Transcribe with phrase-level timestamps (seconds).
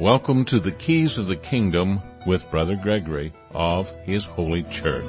[0.00, 5.04] Welcome to the Keys of the Kingdom with Brother Gregory of His Holy Church.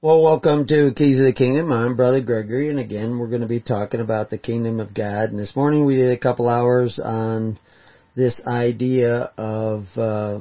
[0.00, 1.70] Well, welcome to Keys of the Kingdom.
[1.70, 5.28] I'm Brother Gregory, and again, we're going to be talking about the Kingdom of God.
[5.28, 7.58] And this morning we did a couple hours on
[8.14, 10.40] this idea of uh,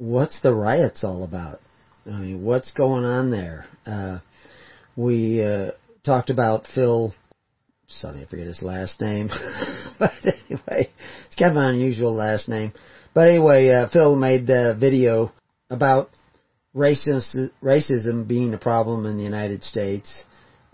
[0.00, 1.60] what's the riots all about.
[2.06, 3.66] I mean, what's going on there?
[3.86, 4.20] Uh,
[4.96, 5.72] we uh,
[6.04, 7.14] talked about Phil.
[7.86, 9.28] Sorry, I forget his last name.
[9.98, 10.90] but anyway,
[11.26, 12.72] it's kind of an unusual last name.
[13.12, 15.32] But anyway, uh, Phil made a video
[15.68, 16.10] about
[16.74, 20.24] racism, racism being a problem in the United States,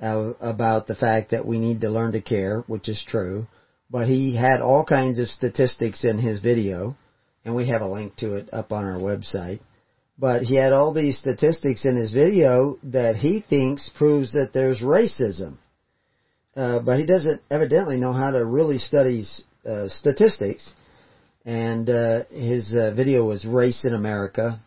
[0.00, 3.48] uh, about the fact that we need to learn to care, which is true.
[3.90, 6.96] But he had all kinds of statistics in his video,
[7.46, 9.60] and we have a link to it up on our website.
[10.18, 14.80] But he had all these statistics in his video that he thinks proves that there's
[14.80, 15.58] racism.
[16.56, 19.24] Uh, but he doesn't evidently know how to really study
[19.64, 20.72] uh, statistics.
[21.44, 24.58] And uh, his uh, video was Race in America,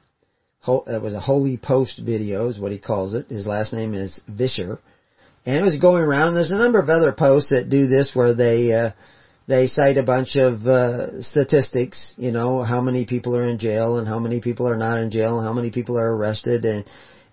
[0.68, 3.28] it was a holy post video is what he calls it.
[3.28, 4.80] His last name is Vischer.
[5.46, 8.12] And it was going around and there's a number of other posts that do this
[8.14, 8.92] where they, uh,
[9.50, 13.98] they cite a bunch of, uh, statistics, you know, how many people are in jail
[13.98, 16.86] and how many people are not in jail and how many people are arrested and,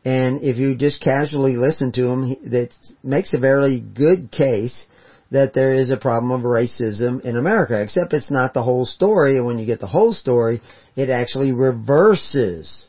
[0.06, 2.70] and if you just casually listen to him, that
[3.03, 4.86] makes a very good case
[5.31, 9.36] that there is a problem of racism in America, except it's not the whole story,
[9.36, 10.62] and when you get the whole story,
[10.95, 12.89] it actually reverses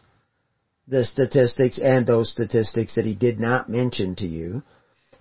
[0.88, 4.64] the statistics and those statistics that he did not mention to you.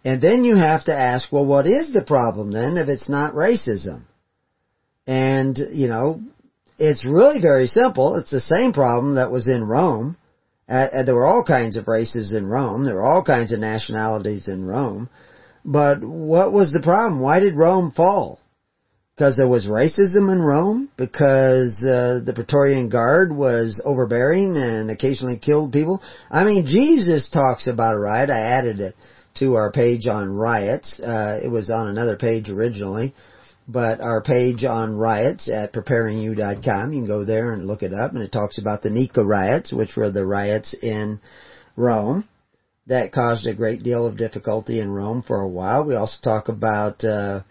[0.05, 3.35] And then you have to ask, well, what is the problem then if it's not
[3.35, 4.03] racism?
[5.07, 6.21] And, you know,
[6.79, 8.17] it's really very simple.
[8.17, 10.17] It's the same problem that was in Rome.
[10.69, 12.85] Uh, there were all kinds of races in Rome.
[12.85, 15.09] There were all kinds of nationalities in Rome.
[15.65, 17.21] But what was the problem?
[17.21, 18.41] Why did Rome fall?
[19.17, 25.39] because there was racism in Rome, because uh, the Praetorian Guard was overbearing and occasionally
[25.39, 26.03] killed people.
[26.31, 28.29] I mean, Jesus talks about a riot.
[28.29, 28.95] I added it
[29.37, 31.01] to our page on riots.
[31.01, 33.15] Uh, it was on another page originally,
[33.69, 38.13] but our page on riots at preparingyou.com, you can go there and look it up,
[38.13, 41.21] and it talks about the Nika riots, which were the riots in
[41.77, 42.29] Rome
[42.87, 45.85] that caused a great deal of difficulty in Rome for a while.
[45.85, 47.43] We also talk about uh,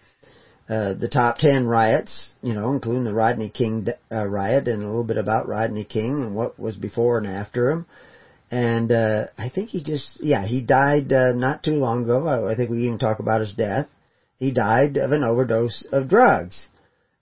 [0.68, 4.86] uh, the top ten riots, you know, including the Rodney King uh, riot and a
[4.86, 7.86] little bit about Rodney King and what was before and after him.
[8.50, 12.26] And uh, I think he just, yeah, he died uh, not too long ago.
[12.26, 13.88] I, I think we even talk about his death.
[14.38, 16.68] He died of an overdose of drugs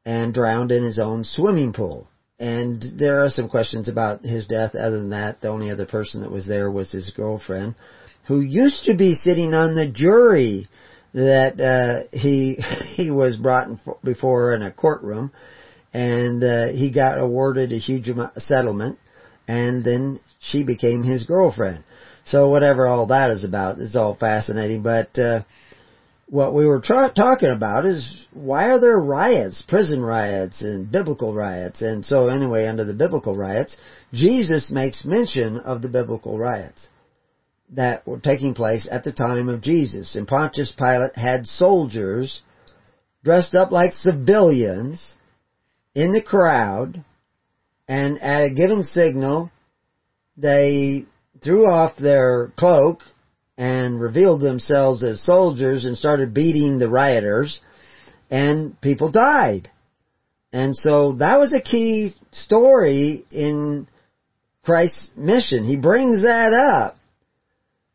[0.04, 2.08] and drowned in his own swimming pool.
[2.38, 4.74] And there are some questions about his death.
[4.74, 7.76] Other than that, the only other person that was there was his girlfriend,
[8.26, 10.68] who used to be sitting on the jury
[11.14, 12.54] that uh, he
[12.96, 15.32] he was brought in before in a courtroom,
[15.92, 18.98] and uh, he got awarded a huge amount, settlement,
[19.46, 21.84] and then she became his girlfriend.
[22.24, 24.82] So whatever all that is about is all fascinating.
[24.82, 25.42] But uh,
[26.26, 31.34] what we were tra- talking about is why are there riots, prison riots, and biblical
[31.34, 31.82] riots?
[31.82, 33.76] And so anyway, under the biblical riots,
[34.12, 36.88] Jesus makes mention of the biblical riots
[37.70, 40.16] that were taking place at the time of Jesus.
[40.16, 42.42] And Pontius Pilate had soldiers
[43.22, 45.14] dressed up like civilians
[45.94, 47.04] in the crowd,
[47.88, 49.50] and at a given signal,
[50.36, 51.06] they
[51.42, 53.02] threw off their cloak
[53.56, 57.60] and revealed themselves as soldiers and started beating the rioters,
[58.30, 59.70] and people died.
[60.52, 63.88] And so that was a key story in
[64.64, 65.64] Christ's mission.
[65.64, 66.96] He brings that up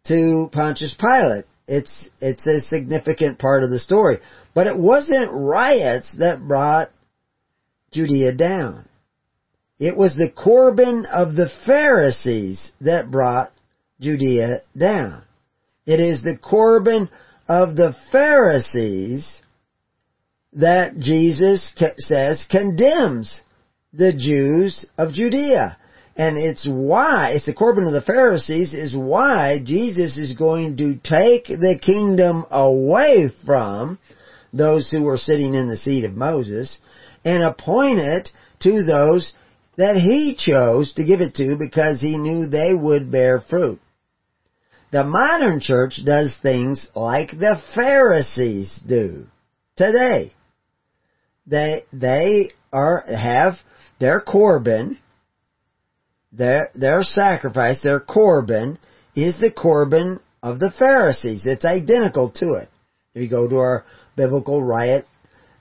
[0.05, 1.45] to Pontius Pilate.
[1.67, 4.19] It's, it's a significant part of the story.
[4.53, 6.89] But it wasn't riots that brought
[7.91, 8.88] Judea down.
[9.79, 13.51] It was the Corban of the Pharisees that brought
[14.01, 15.23] Judea down.
[15.85, 17.09] It is the Corban
[17.47, 19.41] of the Pharisees
[20.53, 23.41] that Jesus says condemns
[23.93, 25.77] the Jews of Judea.
[26.15, 30.95] And it's why, it's the Corban of the Pharisees, is why Jesus is going to
[30.95, 33.97] take the kingdom away from
[34.51, 36.79] those who were sitting in the seat of Moses
[37.23, 38.29] and appoint it
[38.59, 39.33] to those
[39.79, 43.79] that he chose to give it to because he knew they would bear fruit.
[44.91, 49.27] The modern church does things like the Pharisees do
[49.77, 50.33] today.
[51.47, 53.53] They, they are, have
[54.01, 54.97] their Corban,
[56.33, 58.77] their, their sacrifice, their korban,
[59.15, 61.45] is the korban of the Pharisees.
[61.45, 62.67] It's identical to it.
[63.15, 63.85] If you go to our
[64.17, 65.05] biblical riot,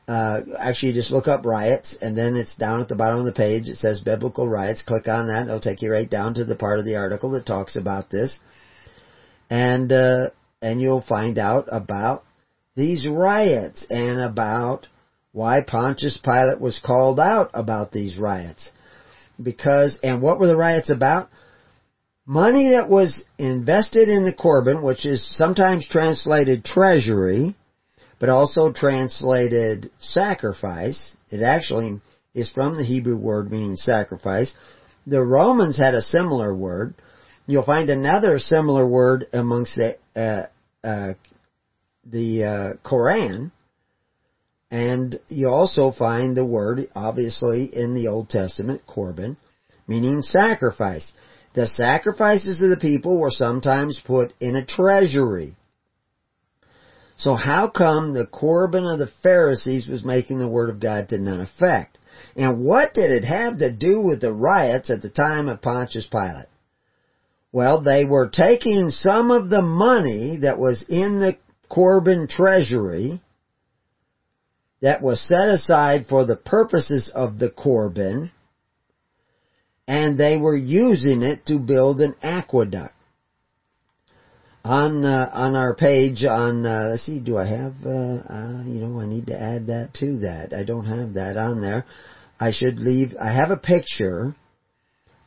[0.09, 3.33] uh, actually just look up riots and then it's down at the bottom of the
[3.33, 3.69] page.
[3.69, 4.81] It says biblical riots.
[4.83, 5.47] Click on that.
[5.47, 8.41] It'll take you right down to the part of the article that talks about this.
[9.51, 10.31] And, uh,
[10.63, 12.25] and you'll find out about
[12.75, 14.89] these riots and about
[15.33, 18.71] why Pontius Pilate was called out about these riots.
[19.41, 21.29] Because, and what were the riots about?
[22.25, 27.57] Money that was invested in the Corban, which is sometimes translated treasury,
[28.19, 31.17] but also translated sacrifice.
[31.31, 32.00] It actually
[32.35, 34.53] is from the Hebrew word meaning sacrifice.
[35.06, 36.94] The Romans had a similar word.
[37.47, 40.47] You'll find another similar word amongst the uh,
[40.87, 41.15] uh,
[42.05, 43.53] the uh, Koran,
[44.71, 49.37] and you also find the word, obviously, in the Old Testament, korban,
[49.87, 51.12] meaning sacrifice.
[51.55, 55.56] The sacrifices of the people were sometimes put in a treasury.
[57.19, 61.19] So how come the Corban of the Pharisees was making the Word of God to
[61.19, 61.99] none effect?
[62.37, 66.06] And what did it have to do with the riots at the time of Pontius
[66.06, 66.47] Pilate?
[67.50, 71.37] Well, they were taking some of the money that was in the
[71.69, 73.21] Corban treasury
[74.81, 78.31] that was set aside for the purposes of the Corban,
[79.88, 82.94] and they were using it to build an aqueduct
[84.69, 88.81] on uh, on our page on uh, let's see do I have uh, uh, you
[88.81, 90.53] know I need to add that to that.
[90.53, 91.87] I don't have that on there.
[92.38, 94.37] I should leave I have a picture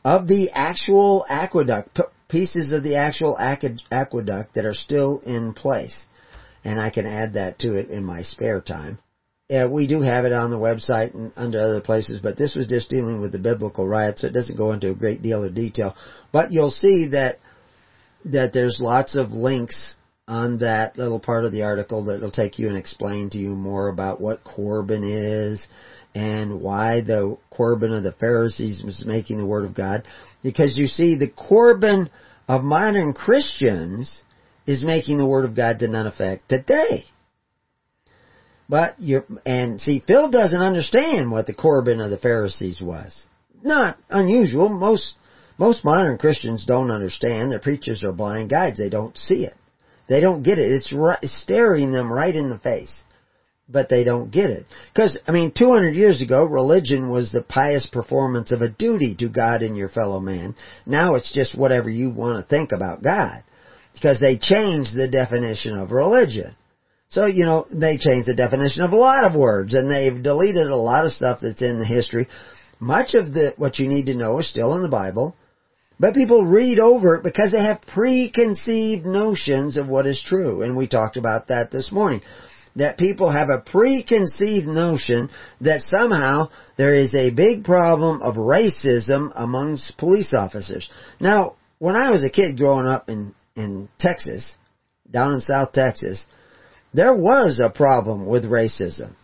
[0.04, 6.06] of the actual aqueduct p- pieces of the actual aqueduct that are still in place.
[6.64, 8.98] And I can add that to it in my spare time.
[9.48, 12.68] Yeah, we do have it on the website and under other places, but this was
[12.68, 15.54] just dealing with the biblical riot, so it doesn't go into a great deal of
[15.54, 15.94] detail.
[16.32, 17.36] But you'll see that
[18.24, 19.96] that there's lots of links
[20.28, 23.88] on that little part of the article that'll take you and explain to you more
[23.88, 25.66] about what Corban is
[26.14, 30.06] and why the Corban of the Pharisees was making the Word of God.
[30.42, 32.10] Because you see, the Corban
[32.48, 34.22] of modern Christians
[34.66, 37.04] is making the Word of God to none effect today.
[38.68, 43.26] But you and see, Phil doesn't understand what the Corban of the Pharisees was.
[43.62, 44.68] Not unusual.
[44.68, 45.14] Most
[45.62, 47.52] most modern Christians don't understand.
[47.52, 48.78] Their preachers are blind guides.
[48.78, 49.54] They don't see it.
[50.08, 50.72] They don't get it.
[50.72, 53.04] It's, right, staring them right in the face.
[53.68, 54.66] But they don't get it.
[54.92, 59.28] Because, I mean, 200 years ago, religion was the pious performance of a duty to
[59.28, 60.56] God and your fellow man.
[60.84, 63.44] Now it's just whatever you want to think about God.
[63.94, 66.56] Because they changed the definition of religion.
[67.08, 70.66] So, you know, they changed the definition of a lot of words and they've deleted
[70.66, 72.26] a lot of stuff that's in the history.
[72.80, 75.36] Much of the, what you need to know is still in the Bible.
[76.02, 80.62] But people read over it because they have preconceived notions of what is true.
[80.62, 82.22] And we talked about that this morning.
[82.74, 85.28] That people have a preconceived notion
[85.60, 90.90] that somehow there is a big problem of racism amongst police officers.
[91.20, 94.56] Now, when I was a kid growing up in, in Texas,
[95.08, 96.26] down in South Texas,
[96.92, 99.14] there was a problem with racism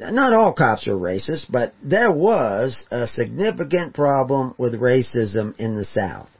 [0.00, 5.84] not all cops are racist, but there was a significant problem with racism in the
[5.84, 6.30] South.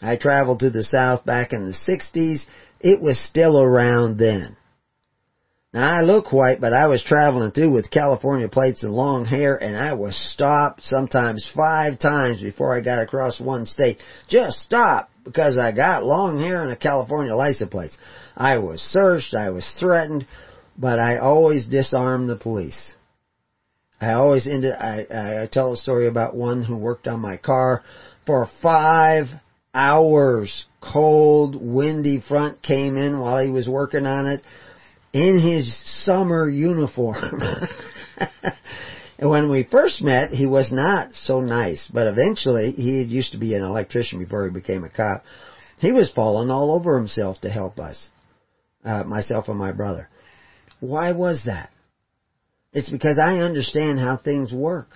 [0.00, 2.46] I traveled to the South back in the 60s.
[2.80, 4.56] It was still around then.
[5.74, 9.54] Now I look white, but I was traveling through with California plates and long hair
[9.62, 13.98] and I was stopped sometimes five times before I got across one state.
[14.28, 17.90] Just stopped because I got long hair and a California license plate.
[18.34, 20.26] I was searched, I was threatened,
[20.78, 22.94] but I always disarm the police.
[24.00, 27.82] I always ended, I, I tell a story about one who worked on my car
[28.24, 29.26] for five
[29.74, 30.66] hours.
[30.80, 34.42] Cold, windy front came in while he was working on it
[35.12, 37.42] in his summer uniform.
[39.18, 43.38] and when we first met, he was not so nice, but eventually he used to
[43.38, 45.24] be an electrician before he became a cop.
[45.80, 48.10] He was falling all over himself to help us,
[48.84, 50.08] uh, myself and my brother.
[50.80, 51.70] Why was that?
[52.72, 54.88] It's because I understand how things work.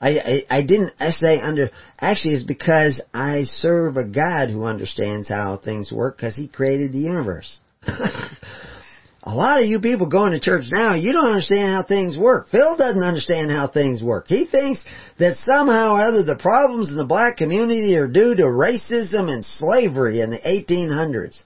[0.00, 0.18] I,
[0.50, 5.56] I, I didn't say under, actually it's because I serve a God who understands how
[5.56, 7.58] things work because He created the universe.
[7.86, 12.48] a lot of you people going to church now, you don't understand how things work.
[12.50, 14.26] Phil doesn't understand how things work.
[14.28, 14.84] He thinks
[15.18, 19.44] that somehow or other the problems in the black community are due to racism and
[19.44, 21.42] slavery in the 1800s.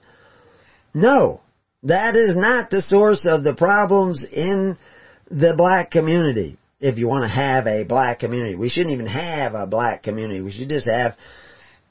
[0.93, 1.40] No.
[1.83, 4.77] That is not the source of the problems in
[5.29, 6.57] the black community.
[6.79, 8.55] if you want to have a black community.
[8.55, 10.41] We shouldn't even have a black community.
[10.41, 11.15] We should just have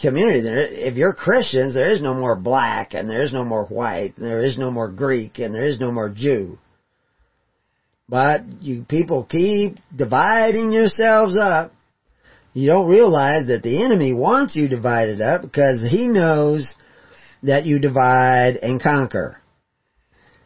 [0.00, 0.40] community.
[0.40, 4.16] There if you're Christians, there is no more black and there is no more white
[4.16, 6.58] and there is no more Greek and there is no more Jew.
[8.08, 11.72] But you people keep dividing yourselves up.
[12.52, 16.74] You don't realize that the enemy wants you divided up because he knows
[17.44, 19.39] that you divide and conquer.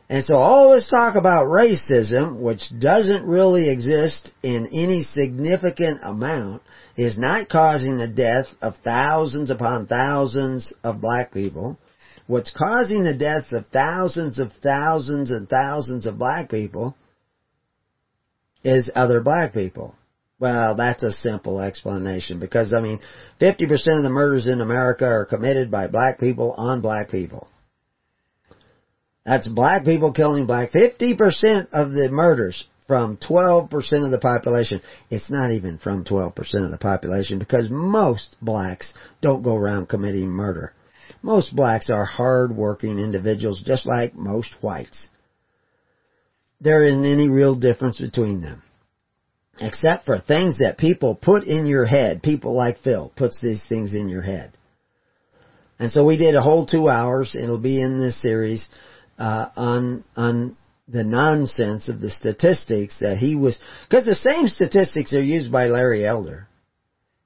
[0.09, 6.63] And so all this talk about racism, which doesn't really exist in any significant amount,
[6.97, 11.79] is not causing the death of thousands upon thousands of black people.
[12.27, 16.97] What's causing the deaths of thousands of thousands and thousands of black people
[18.63, 19.95] is other black people.
[20.39, 23.01] Well, that's a simple explanation because I mean,
[23.41, 27.49] 50% of the murders in America are committed by black people on black people.
[29.25, 30.71] That's black people killing black.
[30.73, 34.83] 50% of the murders from 12% of the population.
[35.11, 40.29] It's not even from 12% of the population because most blacks don't go around committing
[40.29, 40.73] murder.
[41.23, 45.09] Most blacks are hard-working individuals just like most whites.
[46.61, 48.63] There isn't any real difference between them.
[49.59, 52.23] Except for things that people put in your head.
[52.23, 54.53] People like Phil puts these things in your head.
[55.79, 57.35] And so we did a whole two hours.
[57.35, 58.69] It'll be in this series
[59.19, 60.57] uh, on on
[60.89, 65.67] the nonsense of the statistics that he was, because the same statistics are used by
[65.67, 66.47] Larry Elder.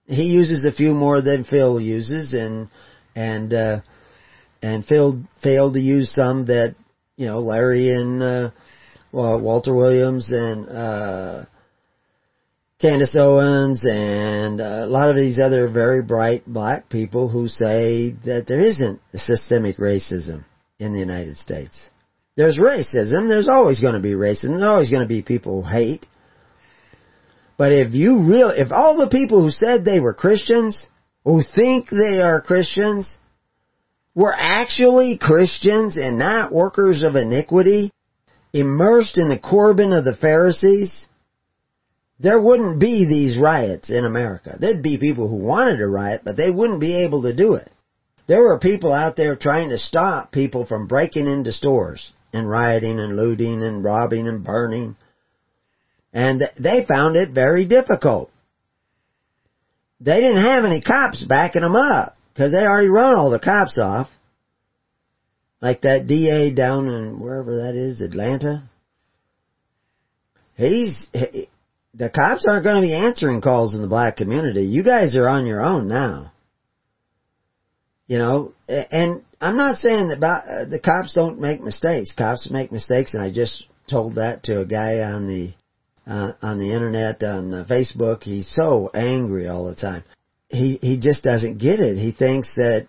[0.07, 2.69] He uses a few more than Phil uses, and
[3.15, 3.81] and uh,
[4.63, 6.77] and Phil failed to use some that
[7.17, 8.51] you know Larry and uh,
[9.13, 11.45] well, Walter Williams and uh,
[12.81, 18.45] Candace Owens and a lot of these other very bright black people who say that
[18.47, 20.45] there isn't systemic racism
[20.79, 21.91] in the United States.
[22.37, 23.29] There's racism.
[23.29, 24.51] There's always going to be racism.
[24.51, 26.07] There's always going to be people who hate.
[27.57, 30.87] But if you real, if all the people who said they were Christians,
[31.25, 33.19] who think they are Christians,
[34.15, 37.93] were actually Christians and not workers of iniquity,
[38.53, 41.09] immersed in the Corban of the Pharisees,
[42.21, 44.57] there wouldn't be these riots in America.
[44.61, 47.71] There'd be people who wanted to riot, but they wouldn't be able to do it.
[48.29, 53.01] There were people out there trying to stop people from breaking into stores and rioting
[53.01, 54.97] and looting and robbing and burning.
[56.13, 58.31] And they found it very difficult.
[60.01, 63.79] They didn't have any cops backing them up because they already run all the cops
[63.79, 64.09] off.
[65.63, 68.69] Like that DA down in wherever that is, Atlanta.
[70.55, 71.49] He's, he,
[71.95, 74.67] the cops aren't going to be answering calls in the black community.
[74.67, 76.33] You guys are on your own now.
[78.09, 82.15] You know, and I'm not saying that uh, the cops don't make mistakes.
[82.17, 85.53] Cops make mistakes, and I just told that to a guy on the
[86.11, 88.23] uh, on the internet on uh, Facebook.
[88.23, 90.05] He's so angry all the time.
[90.49, 91.99] He he just doesn't get it.
[91.99, 92.87] He thinks that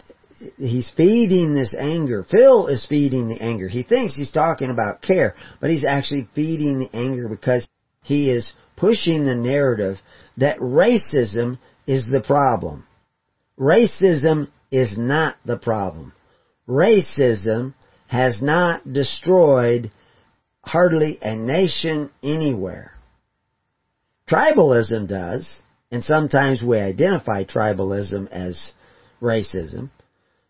[0.57, 2.23] he's feeding this anger.
[2.23, 3.67] Phil is feeding the anger.
[3.67, 7.69] He thinks he's talking about care, but he's actually feeding the anger because
[8.03, 9.97] he is pushing the narrative
[10.37, 12.87] that racism is the problem.
[13.59, 16.13] Racism is not the problem
[16.69, 17.73] racism
[18.07, 19.91] has not destroyed
[20.61, 22.91] hardly a nation anywhere.
[24.29, 25.61] Tribalism does,
[25.91, 28.73] and sometimes we identify tribalism as
[29.21, 29.89] racism.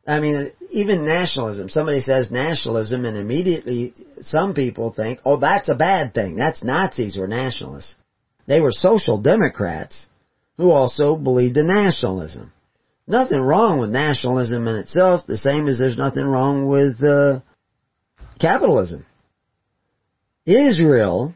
[0.05, 1.69] I mean, even nationalism.
[1.69, 6.35] Somebody says nationalism and immediately some people think, oh, that's a bad thing.
[6.35, 7.95] That's Nazis or nationalists.
[8.47, 10.07] They were social democrats
[10.57, 12.51] who also believed in nationalism
[13.09, 17.41] nothing wrong with nationalism in itself, the same as there's nothing wrong with uh,
[18.39, 19.05] capitalism.
[20.45, 21.35] Israel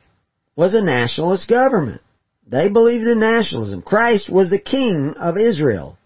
[0.55, 2.01] was a nationalist government.
[2.47, 3.81] They believed in nationalism.
[3.81, 5.97] Christ was the king of Israel.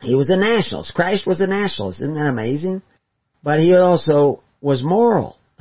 [0.00, 0.94] He was a nationalist.
[0.94, 2.00] Christ was a nationalist.
[2.00, 2.82] Isn't that amazing?
[3.42, 5.36] But he also was moral.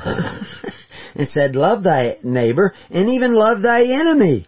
[1.16, 4.48] and said, love thy neighbor and even love thy enemy.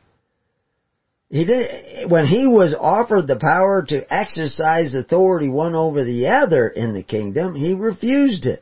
[1.30, 6.68] He did, when he was offered the power to exercise authority one over the other
[6.68, 8.62] in the kingdom, he refused it.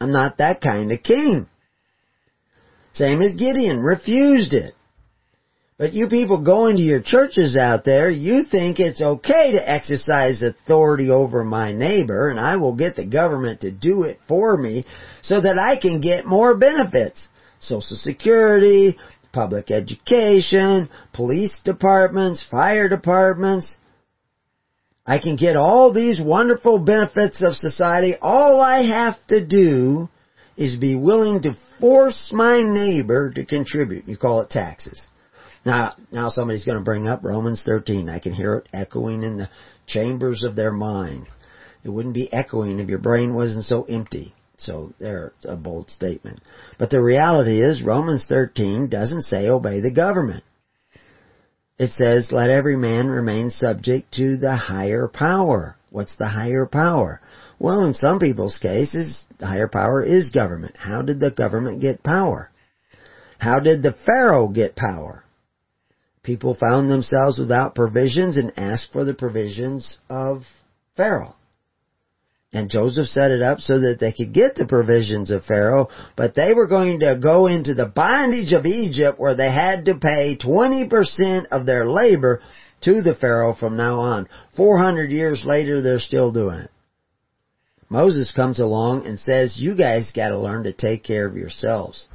[0.00, 1.48] I'm not that kind of king.
[2.92, 4.74] Same as Gideon, refused it.
[5.78, 10.42] But you people going to your churches out there, you think it's okay to exercise
[10.42, 14.84] authority over my neighbor and I will get the government to do it for me
[15.22, 17.28] so that I can get more benefits.
[17.60, 18.96] Social Security,
[19.32, 23.76] public education, police departments, fire departments.
[25.06, 28.14] I can get all these wonderful benefits of society.
[28.20, 30.08] All I have to do
[30.56, 34.08] is be willing to force my neighbor to contribute.
[34.08, 35.06] You call it taxes.
[35.64, 38.08] Now, now somebody's going to bring up Romans 13.
[38.08, 39.48] I can hear it echoing in the
[39.86, 41.26] chambers of their mind.
[41.84, 44.34] It wouldn't be echoing if your brain wasn't so empty.
[44.58, 46.40] So there's a bold statement.
[46.78, 50.42] But the reality is Romans 13 doesn't say obey the government.
[51.78, 55.76] It says let every man remain subject to the higher power.
[55.90, 57.20] What's the higher power?
[57.60, 60.76] Well, in some people's cases, the higher power is government.
[60.76, 62.50] How did the government get power?
[63.38, 65.24] How did the Pharaoh get power?
[66.24, 70.42] People found themselves without provisions and asked for the provisions of
[70.96, 71.36] Pharaoh.
[72.58, 76.34] And Joseph set it up so that they could get the provisions of Pharaoh, but
[76.34, 80.36] they were going to go into the bondage of Egypt where they had to pay
[80.36, 82.42] 20% of their labor
[82.80, 84.28] to the Pharaoh from now on.
[84.56, 86.70] 400 years later, they're still doing it.
[87.88, 92.08] Moses comes along and says, you guys gotta learn to take care of yourselves.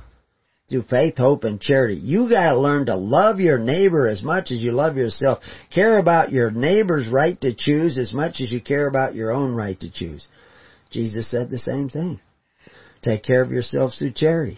[0.69, 1.95] Through faith, hope, and charity.
[1.95, 5.43] You gotta learn to love your neighbor as much as you love yourself.
[5.73, 9.53] Care about your neighbor's right to choose as much as you care about your own
[9.53, 10.27] right to choose.
[10.89, 12.19] Jesus said the same thing.
[13.01, 14.57] Take care of yourselves through charity.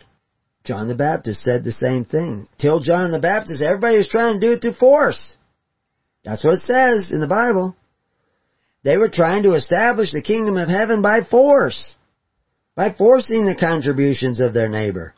[0.63, 2.47] John the Baptist said the same thing.
[2.59, 5.37] Till John the Baptist, everybody was trying to do it through force.
[6.23, 7.75] That's what it says in the Bible.
[8.83, 11.95] They were trying to establish the kingdom of heaven by force.
[12.75, 15.13] By forcing the contributions of their neighbor.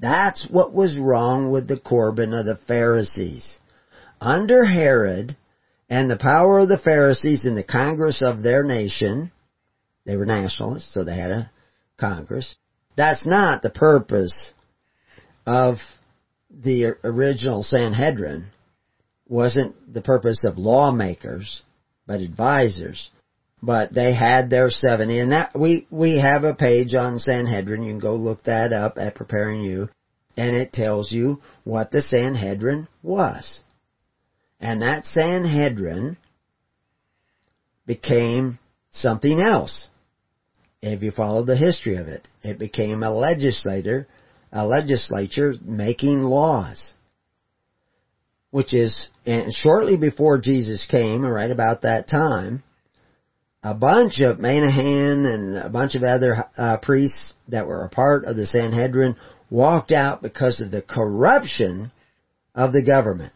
[0.00, 3.58] That's what was wrong with the Corban of the Pharisees.
[4.20, 5.36] Under Herod
[5.88, 9.30] and the power of the Pharisees in the Congress of their nation,
[10.04, 11.50] they were nationalists, so they had a
[11.98, 12.56] Congress.
[12.96, 14.52] That's not the purpose
[15.46, 15.76] of
[16.50, 18.46] the original Sanhedrin
[19.28, 21.62] wasn't the purpose of lawmakers,
[22.06, 23.10] but advisors.
[23.62, 27.92] But they had their 70, and that, we, we have a page on Sanhedrin, you
[27.92, 29.88] can go look that up at Preparing You,
[30.36, 33.60] and it tells you what the Sanhedrin was.
[34.60, 36.18] And that Sanhedrin
[37.86, 38.58] became
[38.90, 39.90] something else.
[40.82, 44.06] If you follow the history of it, it became a legislator,
[44.52, 46.94] a legislature making laws
[48.56, 52.62] which is and shortly before Jesus came, right about that time,
[53.66, 58.24] a bunch of Menahem and a bunch of other uh, priests that were a part
[58.24, 59.16] of the Sanhedrin
[59.50, 61.90] walked out because of the corruption
[62.54, 63.32] of the government.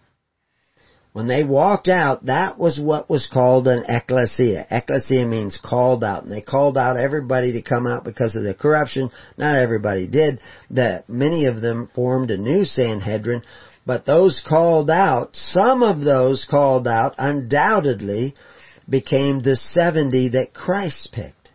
[1.12, 4.68] When they walked out, that was what was called an ecclesia.
[4.70, 8.54] Ecclesia means called out, and they called out everybody to come out because of the
[8.54, 9.10] corruption.
[9.36, 10.40] Not everybody did.
[10.70, 13.42] That many of them formed a new Sanhedrin,
[13.84, 18.36] but those called out, some of those called out undoubtedly
[18.90, 21.50] became the 70 that Christ picked.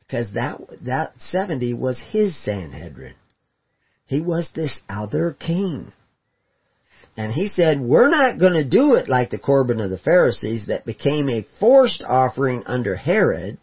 [0.00, 3.14] Because that, that 70 was his Sanhedrin.
[4.06, 5.92] He was this other king.
[7.16, 10.66] And he said, we're not going to do it like the Corban of the Pharisees
[10.66, 13.58] that became a forced offering under Herod.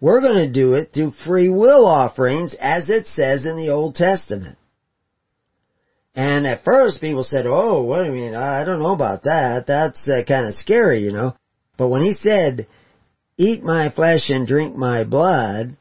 [0.00, 3.94] We're going to do it through free will offerings as it says in the Old
[3.94, 4.58] Testament.
[6.14, 8.34] And at first people said, oh, what do you mean?
[8.34, 9.66] I don't know about that.
[9.66, 11.34] That's uh, kind of scary, you know.
[11.76, 12.68] But when he said,
[13.36, 15.76] eat my flesh and drink my blood,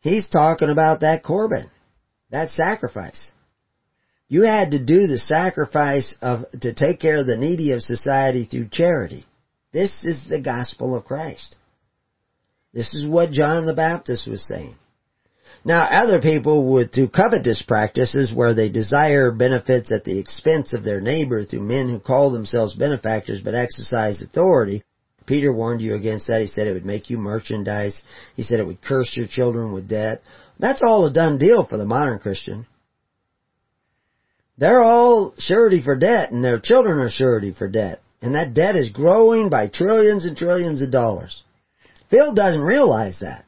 [0.00, 1.70] he's talking about that Corban,
[2.30, 3.32] that sacrifice.
[4.28, 8.44] You had to do the sacrifice of, to take care of the needy of society
[8.44, 9.24] through charity.
[9.72, 11.54] This is the gospel of Christ.
[12.72, 14.74] This is what John the Baptist was saying.
[15.66, 20.84] Now, other people would do covetous practices where they desire benefits at the expense of
[20.84, 24.84] their neighbor through men who call themselves benefactors but exercise authority.
[25.26, 26.40] Peter warned you against that.
[26.40, 28.00] He said it would make you merchandise.
[28.36, 30.20] He said it would curse your children with debt.
[30.60, 32.68] That's all a done deal for the modern Christian.
[34.58, 38.02] They're all surety for debt and their children are surety for debt.
[38.22, 41.42] And that debt is growing by trillions and trillions of dollars.
[42.08, 43.46] Phil doesn't realize that.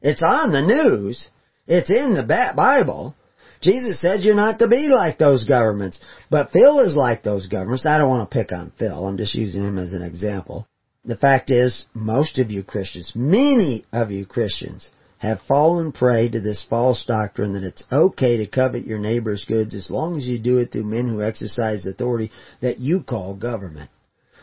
[0.00, 1.28] It's on the news,
[1.72, 3.16] it's in the Bible.
[3.62, 6.00] Jesus said you're not to be like those governments.
[6.30, 7.86] But Phil is like those governments.
[7.86, 9.06] I don't want to pick on Phil.
[9.06, 10.66] I'm just using him as an example.
[11.04, 16.40] The fact is, most of you Christians, many of you Christians, have fallen prey to
[16.40, 20.38] this false doctrine that it's okay to covet your neighbor's goods as long as you
[20.38, 22.30] do it through men who exercise authority
[22.60, 23.88] that you call government.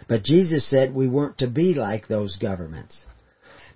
[0.08, 3.06] But Jesus said we weren't to be like those governments.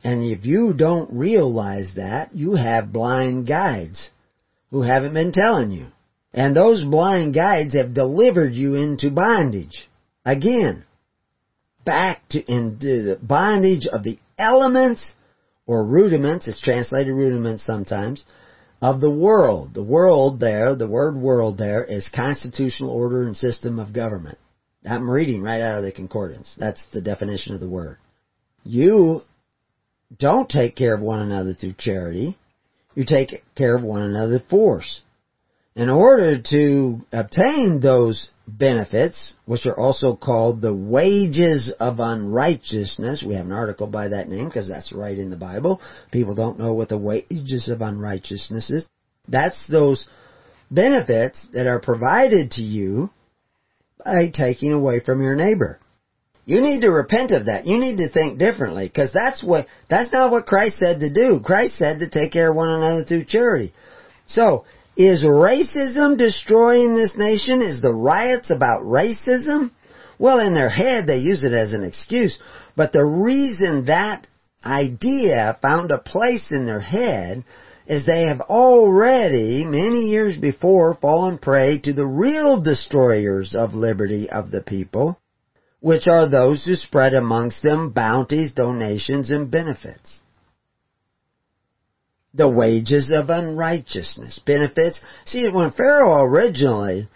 [0.03, 4.09] And if you don't realize that, you have blind guides
[4.69, 5.87] who haven't been telling you.
[6.33, 9.89] And those blind guides have delivered you into bondage.
[10.25, 10.83] Again,
[11.85, 15.13] back to into the bondage of the elements
[15.65, 18.25] or rudiments, it's translated rudiments sometimes,
[18.81, 19.73] of the world.
[19.73, 24.37] The world there, the word world there is constitutional order and system of government.
[24.85, 26.53] I'm reading right out of the concordance.
[26.57, 27.97] That's the definition of the word.
[28.65, 29.21] You
[30.17, 32.37] don't take care of one another through charity.
[32.95, 35.01] You take care of one another force.
[35.75, 43.33] In order to obtain those benefits, which are also called the wages of unrighteousness, we
[43.33, 45.81] have an article by that name because that's right in the Bible.
[46.11, 48.87] People don't know what the wages of unrighteousness is.
[49.27, 50.07] That's those
[50.69, 53.09] benefits that are provided to you
[54.03, 55.79] by taking away from your neighbor.
[56.45, 57.65] You need to repent of that.
[57.65, 61.39] You need to think differently because that's what, that's not what Christ said to do.
[61.43, 63.73] Christ said to take care of one another through charity.
[64.25, 64.65] So,
[64.97, 67.61] is racism destroying this nation?
[67.61, 69.71] Is the riots about racism?
[70.19, 72.39] Well, in their head they use it as an excuse,
[72.75, 74.27] but the reason that
[74.65, 77.43] idea found a place in their head
[77.87, 84.29] is they have already, many years before, fallen prey to the real destroyers of liberty
[84.29, 85.19] of the people,
[85.83, 90.21] which are those who spread amongst them bounties, donations, and benefits.
[92.33, 95.01] The wages of unrighteousness, benefits.
[95.25, 97.09] See, when Pharaoh originally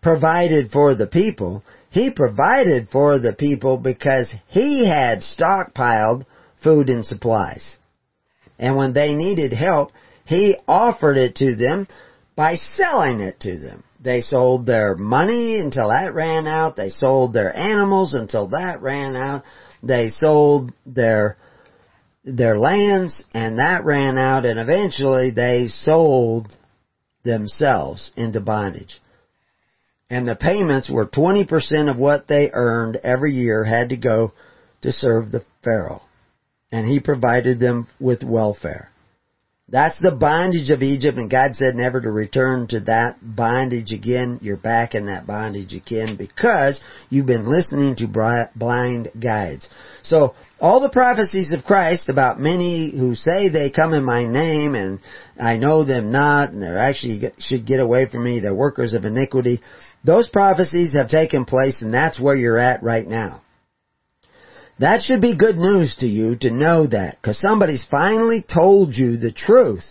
[0.00, 6.24] provided for the people, he provided for the people because he had stockpiled
[6.62, 7.76] food and supplies.
[8.56, 9.90] And when they needed help,
[10.26, 11.88] he offered it to them
[12.36, 13.82] by selling it to them.
[14.02, 16.76] They sold their money until that ran out.
[16.76, 19.44] They sold their animals until that ran out.
[19.82, 21.36] They sold their
[22.24, 26.56] their lands and that ran out and eventually they sold
[27.24, 29.00] themselves into bondage.
[30.08, 34.32] And the payments were 20% of what they earned every year had to go
[34.82, 36.02] to serve the Pharaoh.
[36.70, 38.91] And he provided them with welfare.
[39.72, 44.38] That's the bondage of Egypt, and God said never to return to that bondage again.
[44.42, 49.70] You're back in that bondage again because you've been listening to blind guides.
[50.02, 54.74] So, all the prophecies of Christ about many who say they come in my name
[54.74, 55.00] and
[55.40, 59.06] I know them not, and they're actually should get away from me, they're workers of
[59.06, 59.62] iniquity,
[60.04, 63.40] those prophecies have taken place and that's where you're at right now.
[64.78, 69.16] That should be good news to you to know that, because somebody's finally told you
[69.16, 69.84] the truth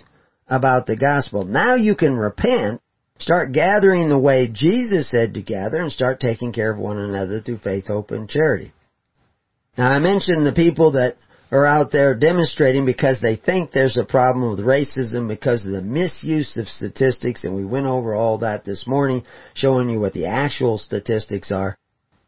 [0.47, 1.45] about the gospel.
[1.45, 2.81] Now you can repent,
[3.19, 7.39] start gathering the way Jesus said to gather, and start taking care of one another
[7.39, 8.73] through faith, hope, and charity.
[9.77, 11.15] Now I mentioned the people that
[11.51, 15.81] are out there demonstrating because they think there's a problem with racism because of the
[15.81, 20.25] misuse of statistics, and we went over all that this morning, showing you what the
[20.25, 21.77] actual statistics are.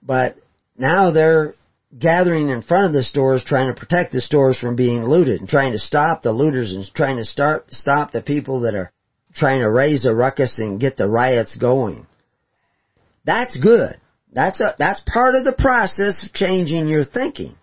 [0.02, 0.38] But
[0.78, 1.56] now they're
[1.98, 5.50] gathering in front of the stores trying to protect the stores from being looted and
[5.50, 8.92] trying to stop the looters and trying to start, stop the people that are
[9.34, 12.08] trying to raise a ruckus and get the riots going.
[13.26, 13.98] That's good.
[14.32, 17.56] That's a, that's part of the process of changing your thinking.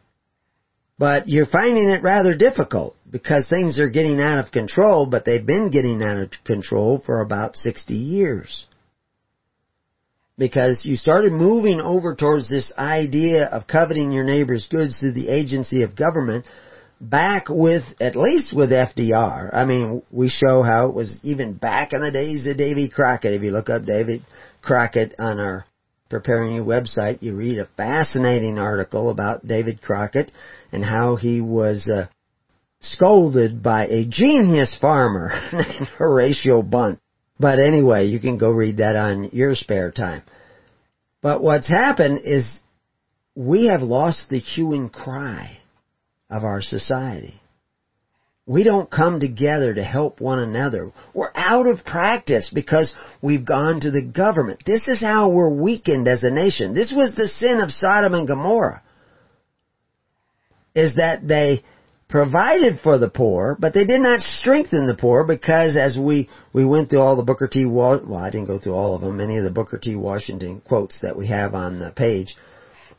[0.99, 5.45] But you're finding it rather difficult because things are getting out of control, but they've
[5.45, 8.67] been getting out of control for about 60 years
[10.41, 15.29] because you started moving over towards this idea of coveting your neighbor's goods through the
[15.29, 16.49] agency of government
[16.99, 19.51] back with, at least with FDR.
[19.53, 23.35] I mean, we show how it was even back in the days of Davy Crockett.
[23.35, 24.25] If you look up David
[24.63, 25.67] Crockett on our
[26.09, 30.33] Preparing You website, you read a fascinating article about David Crockett
[30.73, 32.07] and how he was uh,
[32.81, 36.99] scolded by a genius farmer named Horatio Bunce
[37.41, 40.23] but anyway, you can go read that on your spare time.
[41.23, 42.47] But what's happened is
[43.35, 45.59] we have lost the hue and cry
[46.29, 47.41] of our society.
[48.47, 50.93] We don't come together to help one another.
[51.15, 54.63] We're out of practice because we've gone to the government.
[54.67, 56.75] This is how we're weakened as a nation.
[56.75, 58.83] This was the sin of Sodom and Gomorrah.
[60.75, 61.63] Is that they
[62.11, 66.65] provided for the poor, but they did not strengthen the poor because as we, we
[66.65, 69.39] went through all the Booker T, well, I didn't go through all of them, many
[69.39, 69.95] of the Booker T.
[69.95, 72.37] Washington quotes that we have on the page.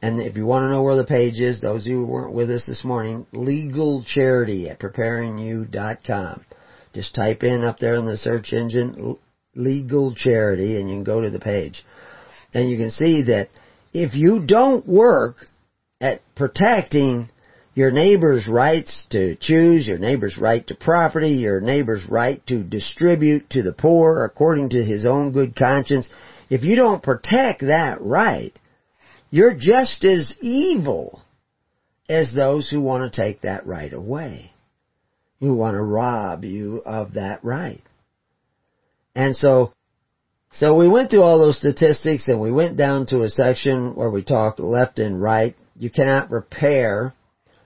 [0.01, 2.65] And if you want to know where the page is, those who weren't with us
[2.65, 6.45] this morning, legal charity at preparingyou.com.
[6.93, 9.17] Just type in up there in the search engine,
[9.55, 11.83] legal charity, and you can go to the page.
[12.53, 13.49] And you can see that
[13.93, 15.35] if you don't work
[15.99, 17.29] at protecting
[17.73, 23.49] your neighbor's rights to choose, your neighbor's right to property, your neighbor's right to distribute
[23.49, 26.09] to the poor according to his own good conscience,
[26.49, 28.57] if you don't protect that right,
[29.29, 31.21] you're just as evil
[32.09, 34.51] as those who want to take that right away,
[35.39, 37.81] who want to rob you of that right.
[39.15, 39.71] And so,
[40.51, 44.09] so we went through all those statistics and we went down to a section where
[44.09, 45.55] we talk left and right.
[45.77, 47.13] You cannot repair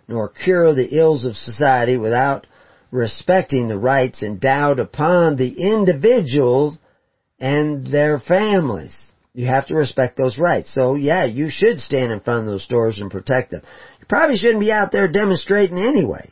[0.07, 2.47] nor cure the ills of society without
[2.91, 6.77] respecting the rights endowed upon the individuals
[7.39, 9.11] and their families.
[9.33, 10.73] You have to respect those rights.
[10.73, 13.61] So yeah, you should stand in front of those stores and protect them.
[13.99, 16.31] You probably shouldn't be out there demonstrating anyway.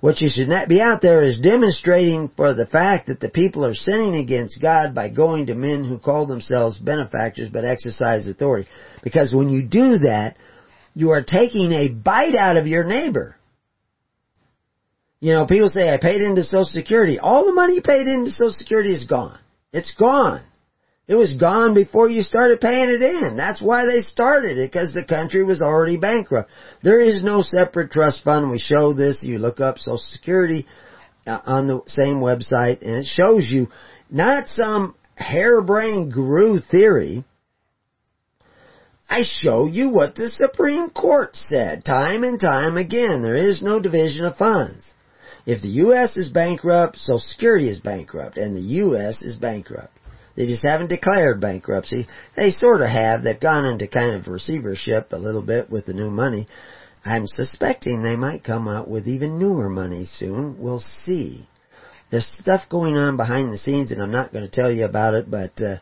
[0.00, 3.64] What you should not be out there is demonstrating for the fact that the people
[3.64, 8.68] are sinning against God by going to men who call themselves benefactors but exercise authority.
[9.04, 10.36] Because when you do that,
[10.94, 13.36] you are taking a bite out of your neighbor.
[15.20, 17.18] You know, people say, I paid into Social Security.
[17.18, 19.38] All the money you paid into Social Security is gone.
[19.72, 20.42] It's gone.
[21.06, 23.36] It was gone before you started paying it in.
[23.36, 26.50] That's why they started it, because the country was already bankrupt.
[26.82, 28.50] There is no separate trust fund.
[28.50, 29.22] We show this.
[29.22, 30.66] You look up Social Security
[31.26, 33.68] uh, on the same website, and it shows you
[34.10, 37.24] not some harebrained guru theory.
[39.12, 43.20] I show you what the Supreme Court said time and time again.
[43.20, 44.94] There is no division of funds.
[45.44, 46.16] If the U.S.
[46.16, 49.20] is bankrupt, Social Security is bankrupt, and the U.S.
[49.20, 49.98] is bankrupt.
[50.34, 52.06] They just haven't declared bankruptcy.
[52.36, 53.22] They sort of have.
[53.22, 56.48] They've gone into kind of receivership a little bit with the new money.
[57.04, 60.56] I'm suspecting they might come out with even newer money soon.
[60.58, 61.46] We'll see.
[62.10, 65.12] There's stuff going on behind the scenes, and I'm not going to tell you about
[65.12, 65.76] it, but uh,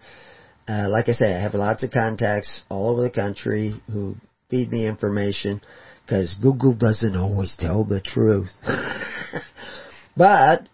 [0.70, 4.14] uh, like I say, I have lots of contacts all over the country who
[4.50, 5.60] feed me information
[6.04, 8.50] because Google doesn't always tell the truth.
[10.16, 10.68] but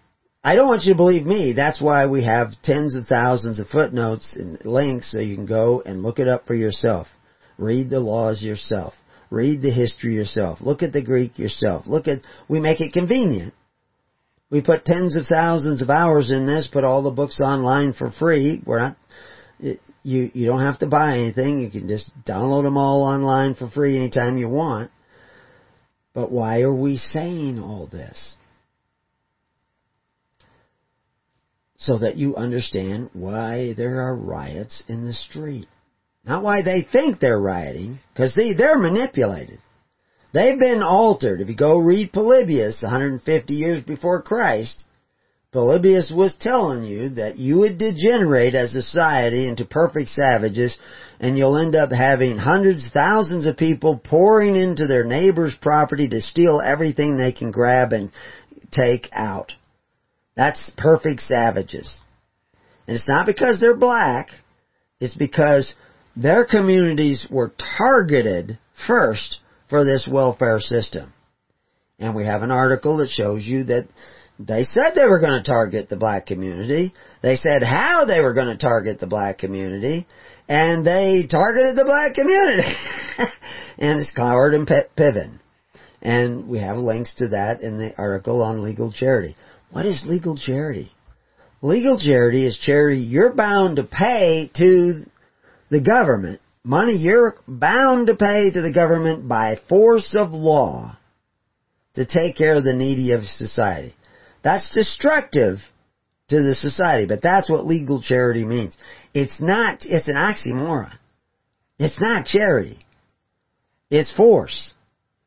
[0.44, 1.54] I don't want you to believe me.
[1.54, 5.82] That's why we have tens of thousands of footnotes and links so you can go
[5.84, 7.06] and look it up for yourself.
[7.56, 8.92] Read the laws yourself.
[9.30, 10.58] Read the history yourself.
[10.60, 11.86] Look at the Greek yourself.
[11.86, 13.54] Look at, we make it convenient.
[14.50, 18.10] We put tens of thousands of hours in this, put all the books online for
[18.10, 18.62] free.
[18.64, 18.96] We're not,
[19.58, 21.60] you, you don't have to buy anything.
[21.60, 24.90] You can just download them all online for free anytime you want.
[26.14, 28.36] But why are we saying all this?
[31.78, 35.68] So that you understand why there are riots in the street.
[36.24, 39.60] Not why they think they're rioting, because see, they're manipulated.
[40.32, 41.40] They've been altered.
[41.40, 44.84] If you go read Polybius 150 years before Christ,
[45.52, 50.76] Polybius was telling you that you would degenerate as a society into perfect savages
[51.20, 56.20] and you'll end up having hundreds, thousands of people pouring into their neighbor's property to
[56.20, 58.10] steal everything they can grab and
[58.70, 59.52] take out.
[60.36, 62.00] That's perfect savages.
[62.86, 64.28] And it's not because they're black,
[65.00, 65.74] it's because
[66.16, 71.12] their communities were targeted first for this welfare system.
[71.98, 73.88] And we have an article that shows you that
[74.38, 76.92] they said they were going to target the black community.
[77.22, 80.06] They said how they were going to target the black community.
[80.48, 82.68] And they targeted the black community.
[83.78, 85.38] and it's Cloward and Piven.
[86.02, 89.36] And we have links to that in the article on legal charity.
[89.70, 90.92] What is legal charity?
[91.62, 95.02] Legal charity is charity you're bound to pay to
[95.70, 96.40] the government.
[96.62, 100.96] Money you're bound to pay to the government by force of law
[101.94, 103.94] to take care of the needy of society.
[104.46, 105.58] That's destructive
[106.28, 108.78] to the society, but that's what legal charity means.
[109.12, 110.96] It's not, it's an oxymoron.
[111.80, 112.78] It's not charity.
[113.90, 114.72] It's force.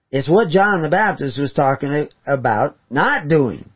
[0.10, 3.69] It's what John the Baptist was talking about not doing.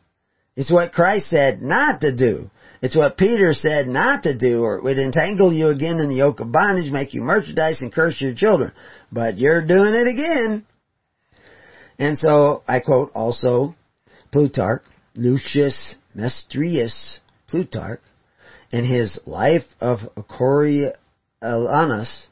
[0.56, 2.50] It's what Christ said not to do.
[2.80, 6.14] It's what Peter said not to do, or it would entangle you again in the
[6.14, 8.72] yoke of bondage, make you merchandise, and curse your children.
[9.12, 10.66] But you're doing it again.
[11.98, 13.74] And so, I quote also
[14.32, 18.00] Plutarch, Lucius Mestrius Plutarch,
[18.72, 22.26] in his Life of Coriolanus,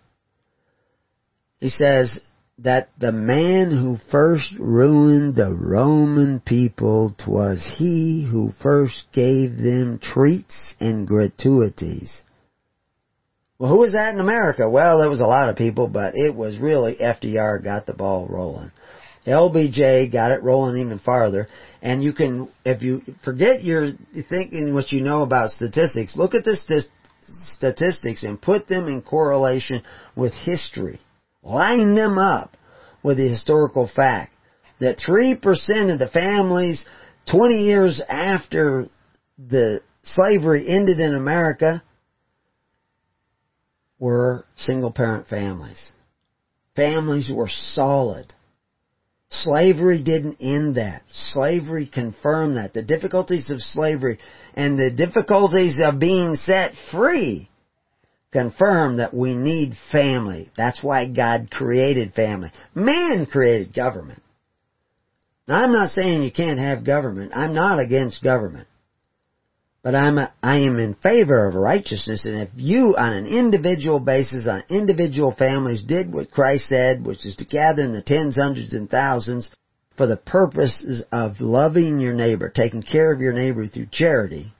[1.60, 2.18] he says
[2.58, 10.00] that the man who first ruined the Roman people twas he who first gave them
[10.02, 12.22] treats and gratuities.
[13.58, 14.68] Well, who was that in America?
[14.68, 18.26] Well, there was a lot of people, but it was really FDR got the ball
[18.28, 18.72] rolling.
[19.26, 21.48] LBJ got it rolling even farther.
[21.80, 23.92] And you can, if you forget your
[24.28, 26.90] thinking what you know about statistics, look at the st-
[27.48, 29.82] statistics and put them in correlation
[30.16, 31.00] with history.
[31.42, 32.56] Line them up
[33.02, 34.32] with the historical fact
[34.80, 36.84] that 3% of the families
[37.30, 38.88] 20 years after
[39.38, 41.82] the slavery ended in America
[43.98, 45.92] were single parent families.
[46.74, 48.32] Families were solid
[49.32, 51.02] Slavery didn't end that.
[51.10, 52.74] Slavery confirmed that.
[52.74, 54.18] The difficulties of slavery
[54.54, 57.48] and the difficulties of being set free
[58.30, 60.50] confirm that we need family.
[60.54, 62.50] That's why God created family.
[62.74, 64.22] Man created government.
[65.48, 67.32] Now I'm not saying you can't have government.
[67.34, 68.68] I'm not against government.
[69.82, 73.98] But I'm a, I am in favor of righteousness and if you on an individual
[73.98, 78.36] basis on individual families did what Christ said, which is to gather in the tens,
[78.36, 79.50] hundreds, and thousands
[79.96, 84.52] for the purposes of loving your neighbor, taking care of your neighbor through charity,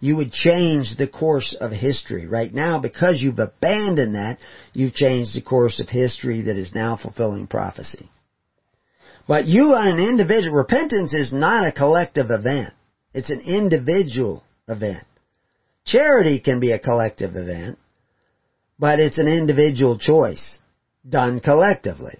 [0.00, 2.26] you would change the course of history.
[2.26, 4.38] Right now, because you've abandoned that,
[4.74, 8.08] you've changed the course of history that is now fulfilling prophecy.
[9.26, 12.74] But you on an individual, repentance is not a collective event.
[13.16, 15.06] It's an individual event.
[15.86, 17.78] Charity can be a collective event,
[18.78, 20.58] but it's an individual choice
[21.08, 22.18] done collectively.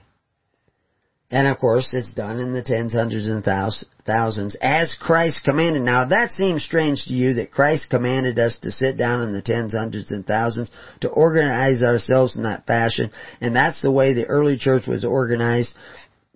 [1.30, 5.82] And of course, it's done in the tens, hundreds, and thousands as Christ commanded.
[5.82, 9.42] Now, that seems strange to you that Christ commanded us to sit down in the
[9.42, 13.10] tens, hundreds, and thousands to organize ourselves in that fashion.
[13.42, 15.74] And that's the way the early church was organized.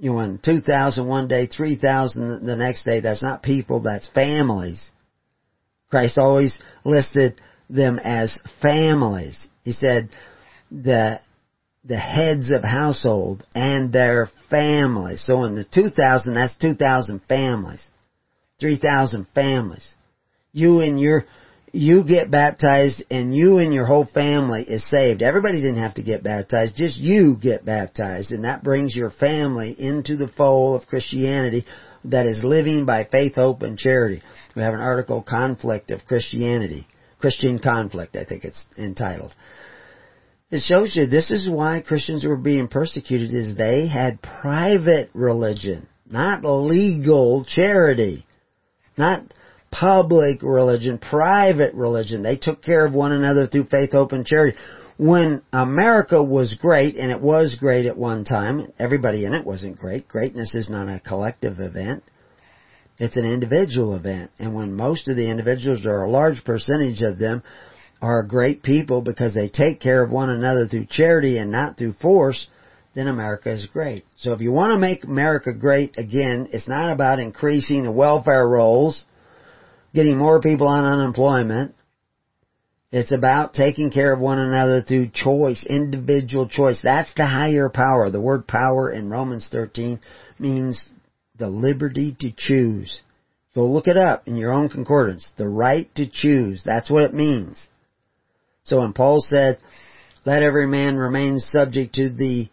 [0.01, 3.01] You know, in 2,000 one day, 3,000 the next day.
[3.01, 4.91] That's not people, that's families.
[5.91, 9.47] Christ always listed them as families.
[9.63, 10.09] He said
[10.71, 11.21] that
[11.85, 15.23] the heads of household and their families.
[15.23, 17.87] So in the 2000, that's 2,000 families.
[18.59, 19.95] 3,000 families.
[20.53, 21.27] You and your,
[21.73, 25.23] you get baptized and you and your whole family is saved.
[25.23, 29.75] Everybody didn't have to get baptized, just you get baptized and that brings your family
[29.79, 31.65] into the fold of Christianity
[32.05, 34.23] that is living by faith, hope, and charity.
[34.57, 36.87] We have an article, Conflict of Christianity.
[37.19, 39.35] Christian Conflict, I think it's entitled.
[40.51, 45.87] It shows you this is why Christians were being persecuted is they had private religion,
[46.11, 48.27] not legal charity,
[48.97, 49.33] not
[49.71, 52.23] public religion, private religion.
[52.23, 54.57] They took care of one another through faith, hope, and charity.
[54.97, 59.79] When America was great, and it was great at one time, everybody in it wasn't
[59.79, 60.07] great.
[60.07, 62.03] Greatness is not a collective event.
[62.99, 64.31] It's an individual event.
[64.39, 67.43] And when most of the individuals, or a large percentage of them,
[68.03, 71.95] are great people because they take care of one another through charity and not through
[71.95, 72.47] force,
[72.95, 74.05] then America is great.
[74.17, 78.47] So if you want to make America great again, it's not about increasing the welfare
[78.47, 79.07] rolls,
[79.95, 81.75] getting more people on unemployment.
[82.93, 86.81] It's about taking care of one another through choice, individual choice.
[86.83, 88.11] That's the higher power.
[88.11, 90.01] The word power in Romans 13
[90.39, 90.89] means
[91.39, 93.01] the liberty to choose.
[93.55, 95.33] Go look it up in your own concordance.
[95.37, 96.63] The right to choose.
[96.65, 97.69] That's what it means.
[98.65, 99.59] So when Paul said,
[100.25, 102.49] let every man remain subject to the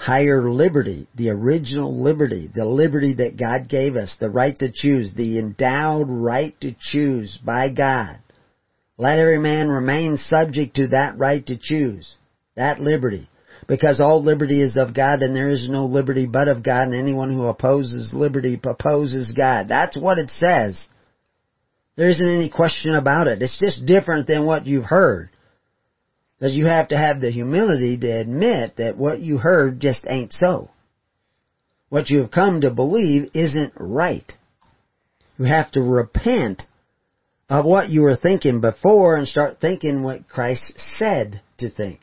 [0.00, 5.12] higher liberty, the original liberty, the liberty that God gave us, the right to choose,
[5.12, 8.18] the endowed right to choose by God.
[8.96, 12.16] Let every man remain subject to that right to choose,
[12.56, 13.28] that liberty.
[13.68, 16.94] Because all liberty is of God and there is no liberty but of God and
[16.94, 19.68] anyone who opposes liberty opposes God.
[19.68, 20.88] That's what it says.
[21.96, 23.42] There isn't any question about it.
[23.42, 25.28] It's just different than what you've heard.
[26.40, 30.32] That you have to have the humility to admit that what you heard just ain't
[30.32, 30.70] so.
[31.90, 34.32] What you have come to believe isn't right.
[35.38, 36.62] You have to repent
[37.50, 42.00] of what you were thinking before and start thinking what Christ said to think.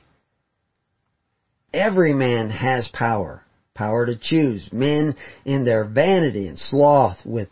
[1.74, 3.44] Every man has power.
[3.74, 4.70] Power to choose.
[4.72, 7.50] Men in their vanity and sloth with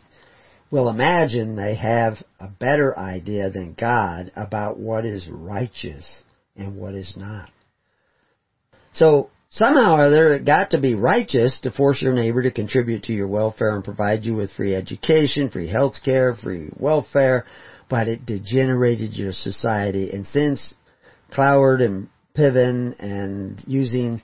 [0.70, 6.24] will imagine they have a better idea than God about what is righteous
[6.56, 7.50] and what is not.
[8.92, 13.04] So, somehow or other, it got to be righteous to force your neighbor to contribute
[13.04, 17.44] to your welfare and provide you with free education, free health care, free welfare,
[17.88, 20.10] but it degenerated your society.
[20.10, 20.74] And since
[21.32, 24.22] Cloward and Piven and using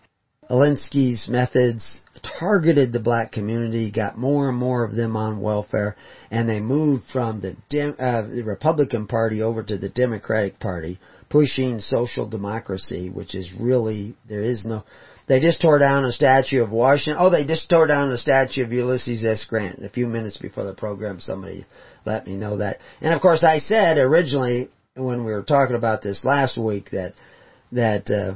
[0.50, 2.00] Alinsky's methods
[2.38, 5.96] targeted the black community, got more and more of them on welfare,
[6.30, 10.98] and they moved from the, Dem- uh, the Republican Party over to the Democratic Party,
[11.32, 14.84] pushing social democracy, which is really, there is no,
[15.26, 17.16] they just tore down a statue of Washington.
[17.18, 19.46] Oh, they just tore down a statue of Ulysses S.
[19.48, 19.82] Grant.
[19.82, 21.64] A few minutes before the program, somebody
[22.04, 22.80] let me know that.
[23.00, 27.14] And of course, I said originally when we were talking about this last week that
[27.72, 28.34] that uh,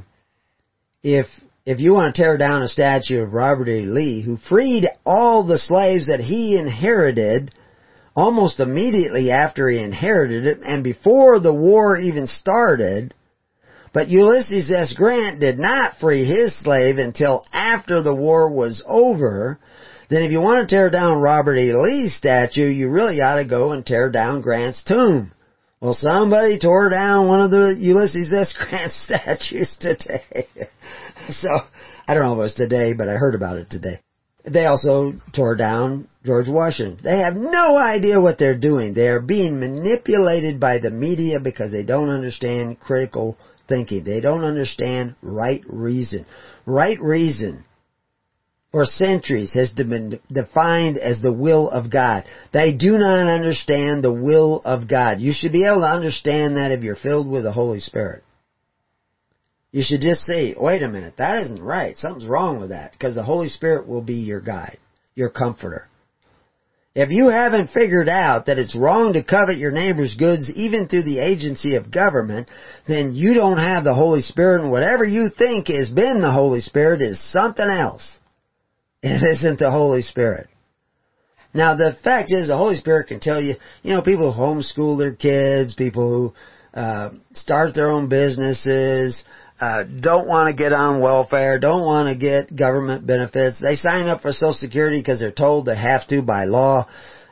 [1.03, 1.27] if
[1.67, 3.85] if you want to tear down a statue of Robert E.
[3.85, 7.53] Lee, who freed all the slaves that he inherited
[8.17, 13.15] almost immediately after he inherited it and before the war even started,
[13.93, 14.95] But Ulysses S.
[14.95, 19.59] Grant did not free his slave until after the war was over.
[20.09, 21.73] Then if you want to tear down Robert E.
[21.73, 25.33] Lee's statue, you really ought to go and tear down Grant's tomb.
[25.81, 28.55] Well, somebody tore down one of the Ulysses S.
[28.57, 30.47] Grant statues today.
[31.31, 31.49] so,
[32.09, 34.01] I don't know if it was today, but I heard about it today.
[34.45, 36.99] They also tore down George Washington.
[37.03, 38.93] They have no idea what they're doing.
[38.93, 44.05] They are being manipulated by the media because they don't understand critical thinking.
[44.05, 46.27] They don't understand right reason.
[46.67, 47.65] Right reason
[48.73, 52.25] for centuries has been defined as the will of God.
[52.53, 55.21] They do not understand the will of God.
[55.21, 58.23] You should be able to understand that if you're filled with the Holy Spirit.
[59.73, 61.97] You should just say, wait a minute, that isn't right.
[61.97, 62.93] Something's wrong with that.
[62.93, 64.79] Because the Holy Spirit will be your guide,
[65.15, 65.89] your comforter.
[66.97, 71.03] If you haven't figured out that it's wrong to covet your neighbor's goods even through
[71.03, 72.49] the agency of government,
[72.89, 76.63] then you don't have the Holy Spirit and whatever you think has been the Holy
[76.63, 78.17] Spirit is something else.
[79.03, 80.49] It isn't the Holy Spirit.
[81.53, 84.97] Now the fact is the Holy Spirit can tell you, you know, people who homeschool
[84.97, 89.23] their kids, people who uh, start their own businesses,
[89.61, 93.59] uh, don't want to get on welfare, don't want to get government benefits.
[93.61, 96.89] They sign up for Social Security because they're told they have to by law,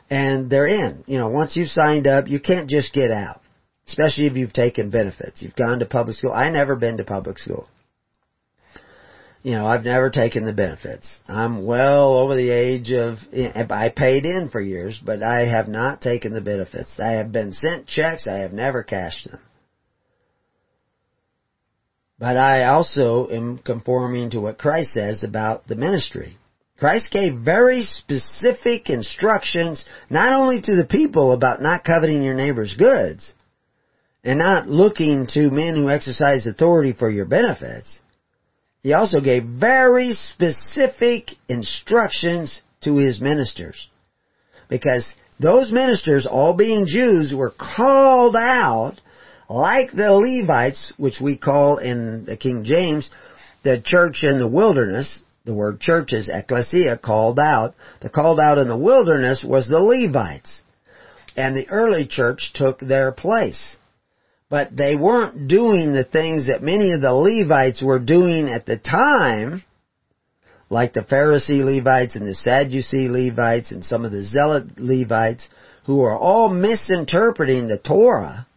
[0.09, 1.03] and they're in.
[1.07, 3.41] You know, once you've signed up, you can't just get out.
[3.87, 5.43] Especially if you've taken benefits.
[5.43, 6.31] You've gone to public school.
[6.31, 7.67] I never been to public school.
[9.43, 11.19] You know, I've never taken the benefits.
[11.27, 16.01] I'm well over the age of, I paid in for years, but I have not
[16.01, 16.95] taken the benefits.
[16.99, 19.39] I have been sent checks, I have never cashed them.
[22.17, 26.37] But I also am conforming to what Christ says about the ministry.
[26.77, 32.73] Christ gave very specific instructions not only to the people about not coveting your neighbor's
[32.73, 33.33] goods
[34.23, 37.99] and not looking to men who exercise authority for your benefits.
[38.81, 43.89] He also gave very specific instructions to his ministers.
[44.69, 45.05] Because
[45.39, 48.95] those ministers, all being Jews, were called out
[49.49, 53.09] like the Levites, which we call in the King James
[53.65, 57.73] the church in the wilderness, the word church is ecclesia, called out.
[58.01, 60.61] The called out in the wilderness was the Levites.
[61.35, 63.77] And the early church took their place.
[64.49, 68.77] But they weren't doing the things that many of the Levites were doing at the
[68.77, 69.63] time,
[70.69, 75.49] like the Pharisee Levites and the Sadducee Levites and some of the Zealot Levites,
[75.85, 78.47] who were all misinterpreting the Torah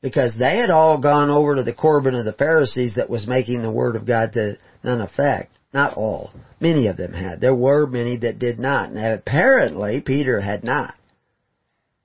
[0.00, 3.62] because they had all gone over to the Corban of the Pharisees that was making
[3.62, 5.52] the Word of God to none effect.
[5.74, 6.32] Not all.
[6.60, 7.40] Many of them had.
[7.40, 8.90] There were many that did not.
[8.90, 10.94] And apparently Peter had not.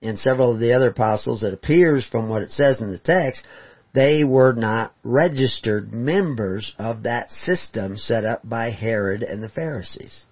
[0.01, 3.45] And several of the other apostles, it appears from what it says in the text,
[3.93, 10.25] they were not registered members of that system set up by Herod and the Pharisees.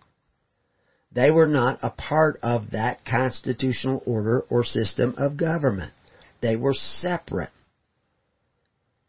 [1.14, 5.94] They were not a part of that constitutional order or system of government.
[6.42, 7.52] They were separate.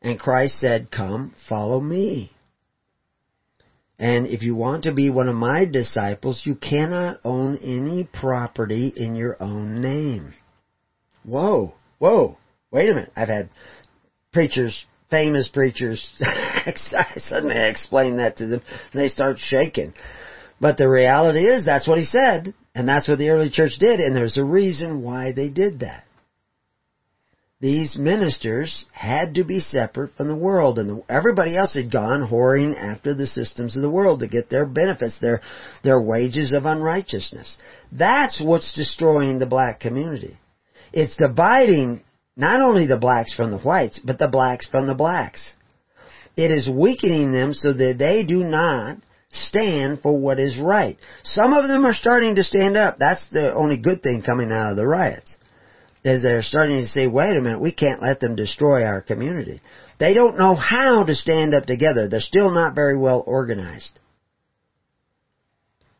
[0.02, 2.32] And Christ said, come, follow me.
[3.98, 8.92] And if you want to be one of my disciples, you cannot own any property
[8.94, 10.34] in your own name.
[11.24, 12.36] Whoa, whoa,
[12.72, 13.12] wait a minute.
[13.14, 13.50] I've had
[14.32, 16.04] preachers, famous preachers,
[17.16, 18.62] suddenly I explain that to them,
[18.92, 19.94] and they start shaking.
[20.60, 24.00] But the reality is, that's what he said, and that's what the early church did,
[24.00, 26.04] and there's a reason why they did that
[27.62, 32.76] these ministers had to be separate from the world and everybody else had gone whoring
[32.76, 35.40] after the systems of the world to get their benefits, their,
[35.84, 37.56] their wages of unrighteousness.
[37.92, 40.36] That's what's destroying the black community.
[40.92, 42.02] It's dividing
[42.36, 45.54] not only the blacks from the whites, but the blacks from the blacks.
[46.36, 48.96] It is weakening them so that they do not
[49.30, 50.98] stand for what is right.
[51.22, 52.96] Some of them are starting to stand up.
[52.98, 55.36] That's the only good thing coming out of the riots
[56.04, 59.60] is they're starting to say, wait a minute, we can't let them destroy our community.
[59.98, 62.08] They don't know how to stand up together.
[62.08, 64.00] They're still not very well organized.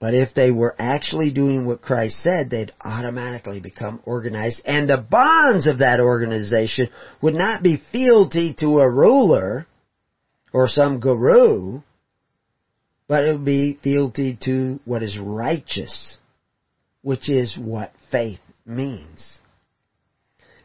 [0.01, 4.97] But if they were actually doing what Christ said, they'd automatically become organized and the
[4.97, 6.89] bonds of that organization
[7.21, 9.69] would not be fealty to a ruler
[10.53, 11.83] or some guru,
[13.07, 16.19] but it would be fealty to what is righteous,
[17.03, 19.39] which is what faith means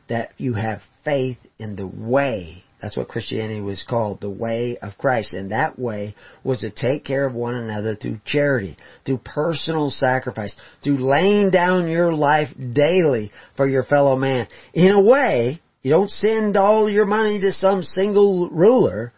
[0.10, 2.64] that you have faith in the way.
[2.82, 5.34] That's what Christianity was called, the way of Christ.
[5.34, 10.56] And that way was to take care of one another through charity, through personal sacrifice,
[10.84, 14.48] through laying down your life daily for your fellow man.
[14.76, 19.14] In a way You don't send all your money to some single ruler.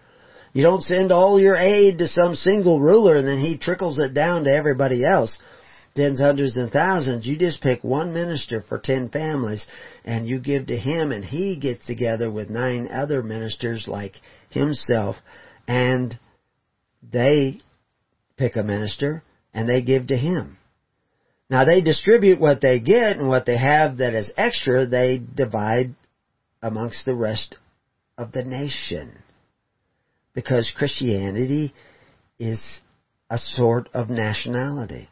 [0.53, 4.13] You don't send all your aid to some single ruler and then he trickles it
[4.13, 5.39] down to everybody else.
[5.95, 7.25] Tens, hundreds, and thousands.
[7.25, 9.65] You just pick one minister for ten families
[10.09, 14.13] and you give to him and he gets together with nine other ministers like
[14.49, 15.15] himself
[15.67, 16.17] and
[17.13, 17.61] they
[18.35, 19.21] pick a minister
[19.53, 20.57] and they give to him.
[21.47, 25.93] Now they distribute what they get and what they have that is extra, they divide
[26.59, 27.55] amongst the rest
[28.17, 29.15] of the nation.
[30.33, 31.71] Because Christianity
[32.39, 32.63] is
[33.29, 35.07] a sort of nationality.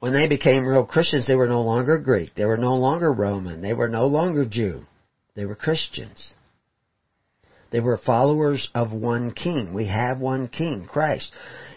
[0.00, 2.34] When they became real Christians, they were no longer Greek.
[2.34, 3.60] They were no longer Roman.
[3.60, 4.82] They were no longer Jew.
[5.34, 6.32] They were Christians.
[7.70, 9.74] They were followers of one king.
[9.74, 11.32] We have one king, Christ.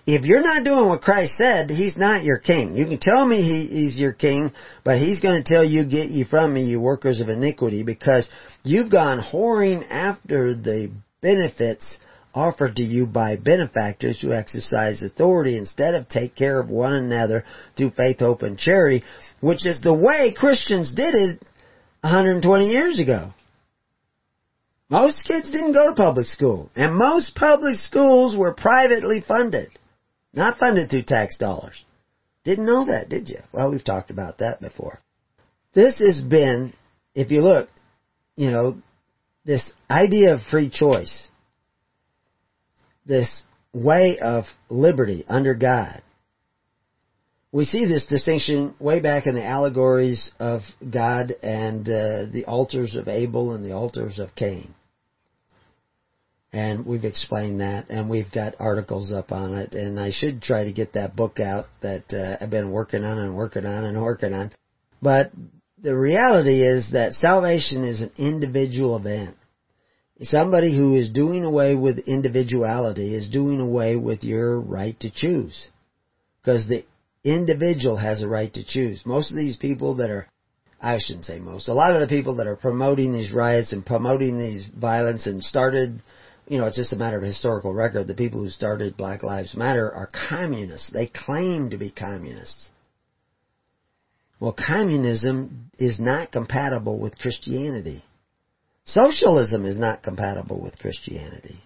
[0.06, 2.76] If you're not doing what Christ said, He's not your king.
[2.76, 4.52] You can tell me he, He's your king,
[4.84, 8.30] but He's going to tell you, get you from me, you workers of iniquity, because
[8.64, 10.92] you've gone whoring after the
[11.22, 11.98] benefits
[12.34, 17.44] offered to you by benefactors who exercise authority instead of take care of one another
[17.76, 19.04] through faith, hope, and charity,
[19.40, 21.42] which is the way Christians did it
[22.02, 23.34] 120 years ago.
[24.90, 29.70] Most kids didn't go to public school, and most public schools were privately funded,
[30.34, 31.86] not funded through tax dollars.
[32.44, 33.38] Didn't know that, did you?
[33.54, 35.00] Well, we've talked about that before.
[35.74, 36.74] This has been,
[37.16, 37.70] if you look,
[38.36, 38.78] you know,
[39.46, 41.30] this idea of free choice,
[43.12, 43.44] this
[43.74, 46.02] way of liberty under God.
[47.52, 52.96] We see this distinction way back in the allegories of God and uh, the altars
[52.96, 54.74] of Abel and the altars of Cain.
[56.54, 60.64] And we've explained that, and we've got articles up on it, and I should try
[60.64, 64.02] to get that book out that uh, I've been working on and working on and
[64.02, 64.52] working on.
[65.02, 65.32] But
[65.82, 69.36] the reality is that salvation is an individual event.
[70.22, 75.70] Somebody who is doing away with individuality is doing away with your right to choose.
[76.42, 76.86] Because the
[77.24, 79.04] individual has a right to choose.
[79.06, 80.28] Most of these people that are
[80.84, 81.68] I shouldn't say most.
[81.68, 85.44] A lot of the people that are promoting these riots and promoting these violence and
[85.44, 86.02] started
[86.48, 88.08] you know, it's just a matter of historical record.
[88.08, 90.90] The people who started Black Lives Matter are communists.
[90.90, 92.70] They claim to be communists.
[94.40, 98.04] Well, communism is not compatible with Christianity.
[98.86, 101.60] Socialism is not compatible with Christianity.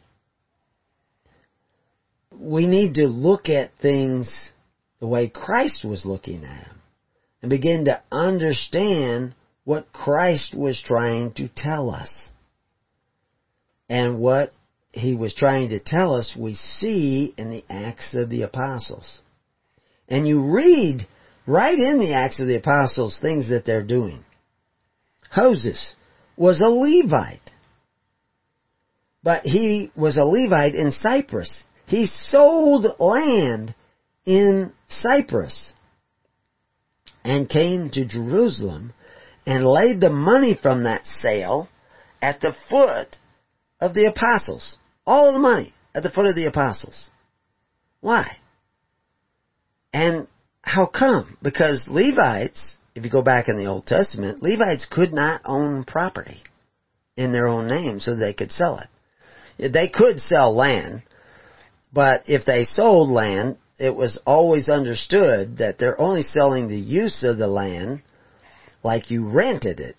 [2.31, 4.33] We need to look at things
[4.99, 6.81] the way Christ was looking at them
[7.41, 12.29] and begin to understand what Christ was trying to tell us
[13.89, 14.51] and what
[14.91, 19.21] he was trying to tell us we see in the Acts of the Apostles.
[20.07, 21.07] And you read
[21.47, 24.23] right in the Acts of the Apostles things that they're doing.
[25.35, 25.95] Moses
[26.37, 27.51] was a Levite.
[29.23, 31.63] But he was a Levite in Cyprus.
[31.87, 33.75] He sold land
[34.25, 35.73] in Cyprus
[37.23, 38.93] and came to Jerusalem
[39.45, 41.69] and laid the money from that sale
[42.21, 43.17] at the foot
[43.79, 44.77] of the apostles.
[45.05, 47.09] All the money at the foot of the apostles.
[48.01, 48.37] Why?
[49.93, 50.27] And
[50.61, 51.37] how come?
[51.41, 56.41] Because Levites, if you go back in the Old Testament, Levites could not own property
[57.17, 59.71] in their own name so they could sell it.
[59.73, 61.03] They could sell land,
[61.93, 67.23] but if they sold land, it was always understood that they're only selling the use
[67.23, 68.01] of the land
[68.83, 69.95] like you rented it.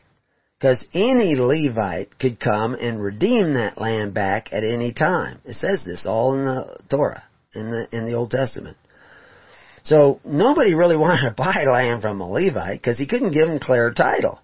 [0.58, 5.40] Because any Levite could come and redeem that land back at any time.
[5.44, 7.24] It says this all in the Torah,
[7.54, 8.78] in the, in the Old Testament.
[9.86, 13.58] So nobody really wanted to buy land from a Levite because he couldn't give him
[13.58, 14.40] clear title.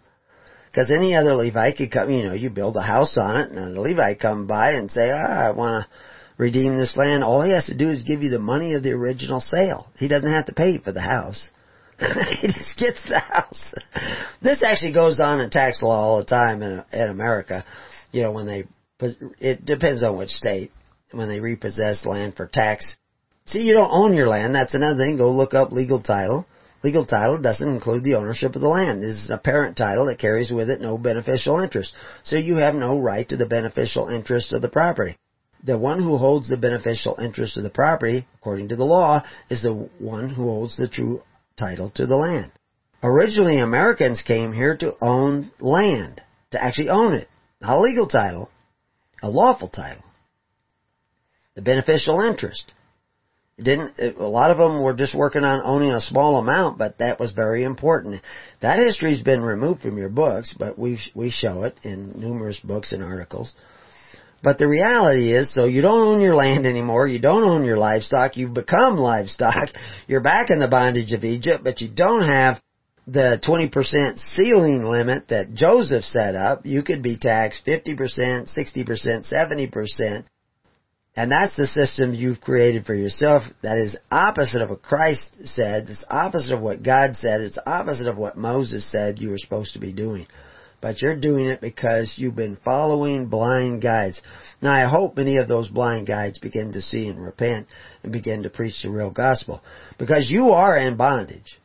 [0.70, 3.76] Because any other Levite could come, you know, you build a house on it and
[3.76, 5.90] a Levite come by and say, ah, I want to
[6.38, 7.22] redeem this land.
[7.22, 9.90] All he has to do is give you the money of the original sale.
[9.98, 11.50] He doesn't have to pay for the house.
[11.98, 13.74] he just gets the house.
[14.40, 17.64] This actually goes on in tax law all the time in, in America.
[18.12, 18.64] You know, when they,
[19.40, 20.70] it depends on which state,
[21.10, 22.96] when they repossess land for tax.
[23.44, 24.54] See, you don't own your land.
[24.54, 25.16] That's another thing.
[25.16, 26.46] Go look up legal title.
[26.82, 29.02] Legal title doesn't include the ownership of the land.
[29.02, 31.94] It is a parent title that carries with it no beneficial interest.
[32.24, 35.16] So you have no right to the beneficial interest of the property.
[35.64, 39.62] The one who holds the beneficial interest of the property, according to the law, is
[39.62, 41.22] the one who holds the true
[41.56, 42.50] title to the land.
[43.04, 46.20] Originally, Americans came here to own land,
[46.50, 47.28] to actually own it.
[47.60, 48.50] Not a legal title,
[49.22, 50.04] a lawful title.
[51.54, 52.72] The beneficial interest.
[53.62, 57.20] Didn't, a lot of them were just working on owning a small amount, but that
[57.20, 58.22] was very important.
[58.60, 62.92] That history's been removed from your books, but we, we show it in numerous books
[62.92, 63.54] and articles.
[64.42, 67.76] But the reality is, so you don't own your land anymore, you don't own your
[67.76, 69.68] livestock, you've become livestock,
[70.08, 72.60] you're back in the bondage of Egypt, but you don't have
[73.06, 76.64] the 20% ceiling limit that Joseph set up.
[76.64, 80.24] You could be taxed 50%, 60%, 70%.
[81.14, 85.90] And that's the system you've created for yourself that is opposite of what Christ said.
[85.90, 87.42] It's opposite of what God said.
[87.42, 90.26] It's opposite of what Moses said you were supposed to be doing
[90.82, 94.20] but you're doing it because you've been following blind guides.
[94.60, 97.68] Now I hope many of those blind guides begin to see and repent
[98.02, 99.62] and begin to preach the real gospel.
[99.96, 101.60] Because you are in bondage.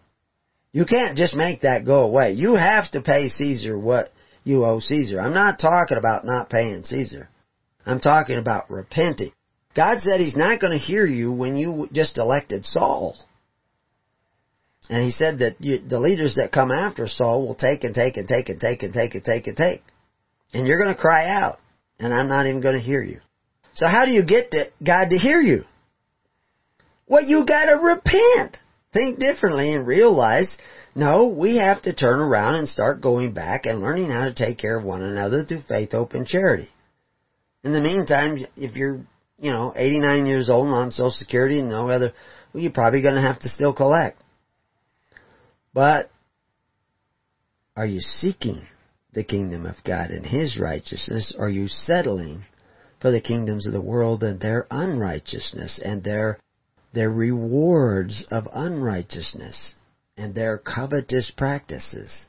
[0.71, 2.33] You can't just make that go away.
[2.33, 4.11] You have to pay Caesar what
[4.43, 5.19] you owe Caesar.
[5.19, 7.27] I'm not talking about not paying Caesar.
[7.87, 9.31] I'm talking about repenting.
[9.77, 13.15] God said He's not going to hear you when you just elected Saul.
[14.89, 18.17] And he said that you, the leaders that come after Saul will take and take
[18.17, 19.83] and take and take and take and take and take.
[20.53, 21.59] And you're going to cry out.
[21.99, 23.19] And I'm not even going to hear you.
[23.73, 25.63] So how do you get to God to hear you?
[27.07, 28.57] Well, you gotta repent.
[28.91, 30.57] Think differently and realize,
[30.95, 34.57] no, we have to turn around and start going back and learning how to take
[34.57, 36.69] care of one another through faith, hope, and charity.
[37.63, 39.01] In the meantime, if you're,
[39.39, 42.13] you know, 89 years old and on Social Security and no other,
[42.53, 44.21] well, you're probably gonna have to still collect.
[45.73, 46.09] But
[47.75, 48.63] are you seeking
[49.13, 51.33] the kingdom of God and His righteousness?
[51.37, 52.43] Are you settling
[52.99, 56.39] for the kingdoms of the world and their unrighteousness and their
[56.93, 59.75] their rewards of unrighteousness
[60.17, 62.25] and their covetous practices?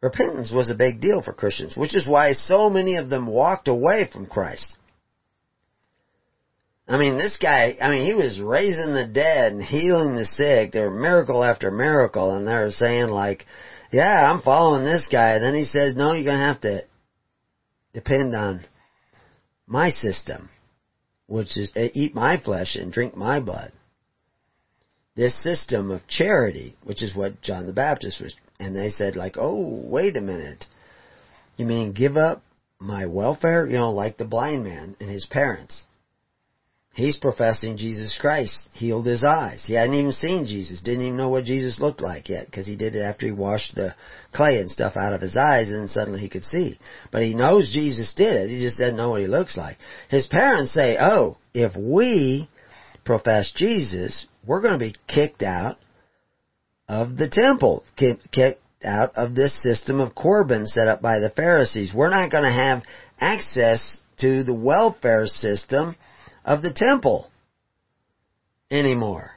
[0.00, 3.68] Repentance was a big deal for Christians, which is why so many of them walked
[3.68, 4.76] away from Christ.
[6.92, 10.72] I mean, this guy, I mean, he was raising the dead and healing the sick.
[10.72, 13.46] There were miracle after miracle, and they were saying like,
[13.90, 15.36] yeah, I'm following this guy.
[15.36, 16.82] And then he says, no, you're going to have to
[17.94, 18.66] depend on
[19.66, 20.50] my system,
[21.28, 23.72] which is eat my flesh and drink my blood.
[25.16, 29.36] This system of charity, which is what John the Baptist was, and they said like,
[29.38, 30.66] oh, wait a minute.
[31.56, 32.42] You mean give up
[32.78, 33.66] my welfare?
[33.66, 35.86] You know, like the blind man and his parents
[36.94, 39.64] He's professing Jesus Christ healed his eyes.
[39.66, 42.76] He hadn't even seen Jesus, didn't even know what Jesus looked like yet, because he
[42.76, 43.94] did it after he washed the
[44.30, 46.78] clay and stuff out of his eyes, and then suddenly he could see.
[47.10, 48.50] But he knows Jesus did it.
[48.50, 49.78] He just doesn't know what he looks like.
[50.10, 52.50] His parents say, "Oh, if we
[53.04, 55.78] profess Jesus, we're going to be kicked out
[56.88, 61.94] of the temple, kicked out of this system of Corban set up by the Pharisees.
[61.94, 62.82] We're not going to have
[63.18, 65.96] access to the welfare system."
[66.44, 67.30] Of the temple
[68.70, 69.30] anymore.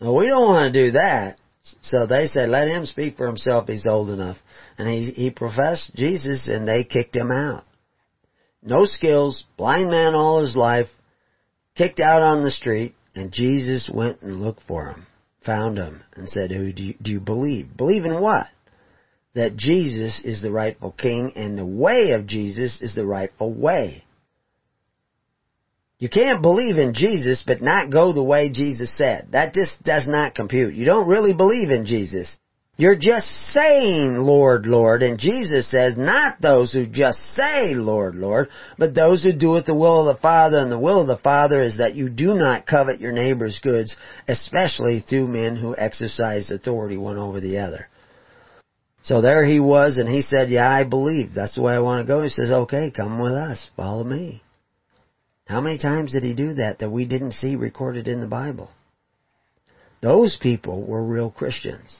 [0.00, 1.38] Now we don't want to do that.
[1.82, 3.68] So they said, let him speak for himself.
[3.68, 4.36] He's old enough.
[4.76, 7.64] And he, he professed Jesus and they kicked him out.
[8.62, 10.88] No skills, blind man all his life,
[11.74, 15.06] kicked out on the street, and Jesus went and looked for him,
[15.44, 17.76] found him, and said, who do you, do you believe?
[17.76, 18.46] Believe in what?
[19.34, 24.04] That Jesus is the rightful king and the way of Jesus is the rightful way.
[26.04, 29.28] You can't believe in Jesus but not go the way Jesus said.
[29.32, 30.74] That just does not compute.
[30.74, 32.36] You don't really believe in Jesus.
[32.76, 38.50] You're just saying, Lord, Lord, and Jesus says, not those who just say, Lord, Lord,
[38.76, 41.16] but those who do it the will of the Father, and the will of the
[41.16, 43.96] Father is that you do not covet your neighbor's goods,
[44.28, 47.88] especially through men who exercise authority one over the other.
[49.04, 51.32] So there he was, and he said, yeah, I believe.
[51.32, 52.20] That's the way I want to go.
[52.22, 53.70] He says, okay, come with us.
[53.74, 54.43] Follow me.
[55.46, 58.70] How many times did he do that that we didn't see recorded in the Bible?
[60.00, 61.96] Those people were real Christians.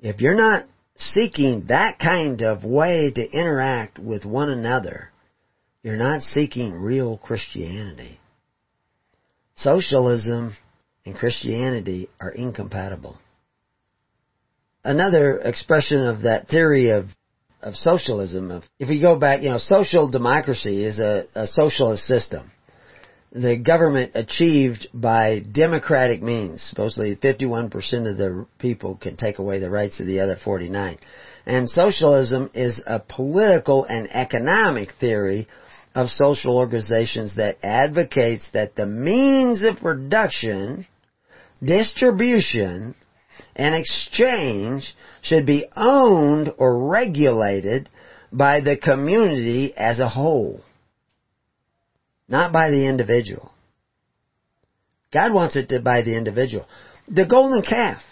[0.00, 0.66] If you're not
[0.96, 5.10] seeking that kind of way to interact with one another,
[5.82, 8.18] you're not seeking real Christianity.
[9.56, 10.56] Socialism
[11.04, 13.18] and Christianity are incompatible.
[14.84, 17.06] Another expression of that theory of
[17.62, 18.50] of socialism.
[18.50, 22.50] Of if we go back, you know, social democracy is a, a socialist system.
[23.30, 26.62] The government achieved by democratic means.
[26.62, 30.98] Supposedly, 51% of the people can take away the rights of the other 49.
[31.44, 35.46] And socialism is a political and economic theory
[35.94, 40.86] of social organizations that advocates that the means of production,
[41.62, 42.94] distribution,
[43.58, 47.90] and exchange should be owned or regulated
[48.32, 50.60] by the community as a whole,
[52.28, 53.50] not by the individual.
[55.12, 56.66] God wants it to by the individual.
[57.08, 58.02] The golden calf.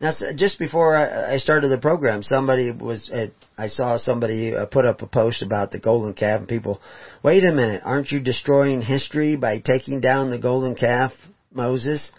[0.00, 4.86] Now, just before I started the program, somebody was, uh, I saw somebody uh, put
[4.86, 6.80] up a post about the golden calf and people,
[7.22, 11.12] wait a minute, aren't you destroying history by taking down the golden calf,
[11.52, 12.10] Moses?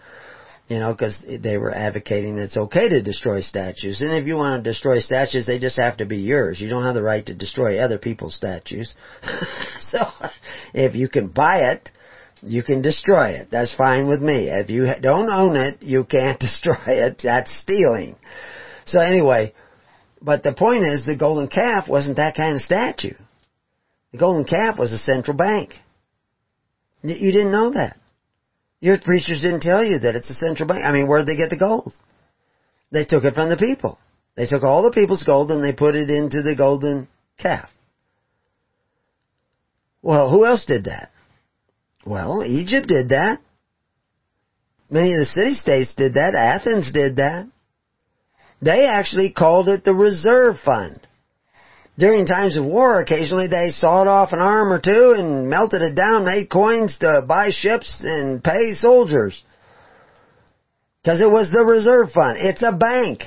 [0.71, 3.99] You know, because they were advocating that it's okay to destroy statues.
[3.99, 6.61] And if you want to destroy statues, they just have to be yours.
[6.61, 8.95] You don't have the right to destroy other people's statues.
[9.79, 9.99] so,
[10.73, 11.89] if you can buy it,
[12.41, 13.49] you can destroy it.
[13.51, 14.47] That's fine with me.
[14.49, 17.19] If you don't own it, you can't destroy it.
[17.21, 18.15] That's stealing.
[18.85, 19.53] So anyway,
[20.21, 23.17] but the point is the golden calf wasn't that kind of statue.
[24.13, 25.73] The golden calf was a central bank.
[27.03, 27.97] You didn't know that.
[28.81, 30.83] Your preachers didn't tell you that it's a central bank.
[30.83, 31.93] I mean, where did they get the gold?
[32.91, 33.97] They took it from the people.
[34.35, 37.07] They took all the people's gold and they put it into the golden
[37.37, 37.69] calf.
[40.01, 41.11] Well, who else did that?
[42.05, 43.37] Well, Egypt did that.
[44.89, 46.33] Many of the city states did that.
[46.35, 47.47] Athens did that.
[48.61, 51.07] They actually called it the reserve fund.
[52.01, 55.93] During times of war, occasionally they sawed off an arm or two and melted it
[55.93, 59.43] down, made coins to buy ships and pay soldiers.
[61.03, 62.39] Because it was the reserve fund.
[62.39, 63.25] It's a bank.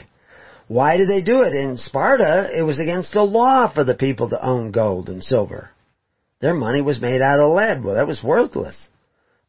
[0.67, 1.55] Why did they do it?
[1.55, 5.71] In Sparta, it was against the law for the people to own gold and silver.
[6.41, 7.85] Their money was made out of lead.
[7.85, 8.89] Well, that was worthless.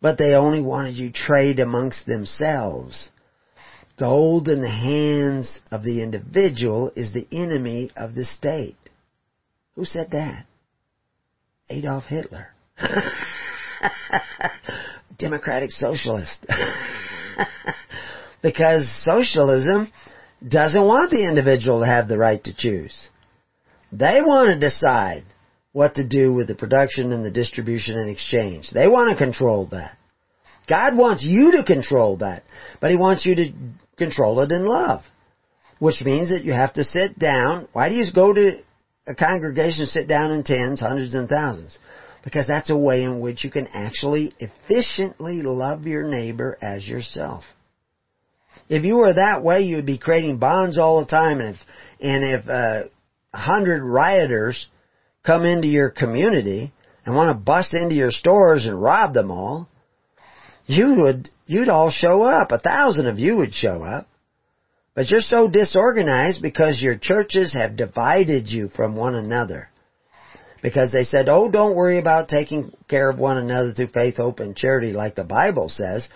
[0.01, 3.09] But they only wanted you trade amongst themselves.
[3.97, 8.77] Gold in the hands of the individual is the enemy of the state.
[9.75, 10.45] Who said that?
[11.69, 12.47] Adolf Hitler.
[15.17, 16.45] Democratic socialist.
[18.41, 19.91] because socialism
[20.47, 23.09] doesn't want the individual to have the right to choose.
[23.91, 25.23] They want to decide
[25.71, 28.69] what to do with the production and the distribution and exchange.
[28.71, 29.97] They want to control that.
[30.67, 32.43] God wants you to control that,
[32.79, 33.51] but He wants you to
[33.97, 35.03] control it in love.
[35.79, 37.67] Which means that you have to sit down.
[37.73, 38.61] Why do you go to
[39.07, 41.77] a congregation sit down in tens, hundreds, and thousands.
[42.23, 47.43] Because that's a way in which you can actually efficiently love your neighbor as yourself.
[48.67, 51.61] If you were that way, you would be creating bonds all the time, and if
[51.99, 52.89] and if uh,
[53.31, 54.67] a hundred rioters
[55.23, 56.71] come into your community
[57.05, 59.69] and want to bust into your stores and rob them all,
[60.65, 62.51] you would you'd all show up.
[62.51, 64.07] A thousand of you would show up.
[64.95, 69.69] But you're so disorganized because your churches have divided you from one another.
[70.63, 74.39] Because they said, oh, don't worry about taking care of one another through faith, hope,
[74.39, 76.07] and charity like the Bible says.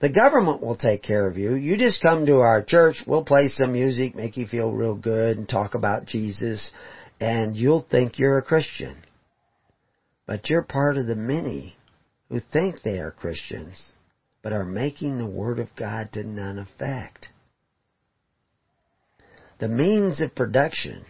[0.00, 1.56] The government will take care of you.
[1.56, 5.36] You just come to our church, we'll play some music, make you feel real good,
[5.36, 6.70] and talk about Jesus,
[7.20, 9.02] and you'll think you're a Christian.
[10.28, 11.76] But you're part of the many
[12.28, 13.92] who think they are Christians,
[14.42, 17.30] but are making the Word of God to none effect
[19.58, 21.04] the means of production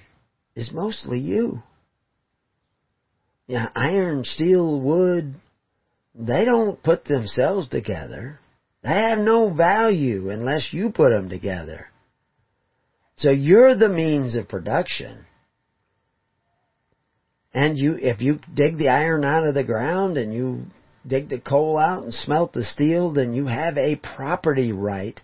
[0.55, 1.63] is mostly you.
[3.47, 5.35] Yeah, iron, steel, wood,
[6.15, 8.41] they don't put themselves together.
[8.83, 11.87] They have no value unless you put them together.
[13.17, 15.25] So you're the means of production.
[17.53, 20.63] And you, if you dig the iron out of the ground and you
[21.07, 25.19] dig the coal out and smelt the steel, then you have a property right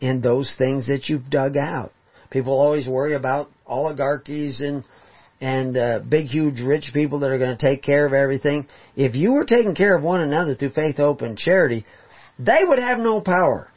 [0.00, 1.92] in those things that you've dug out.
[2.30, 4.84] People always worry about oligarchies and
[5.40, 8.66] and uh, big, huge, rich people that are going to take care of everything.
[8.96, 11.84] If you were taking care of one another through faith, hope, and charity,
[12.38, 13.70] they would have no power.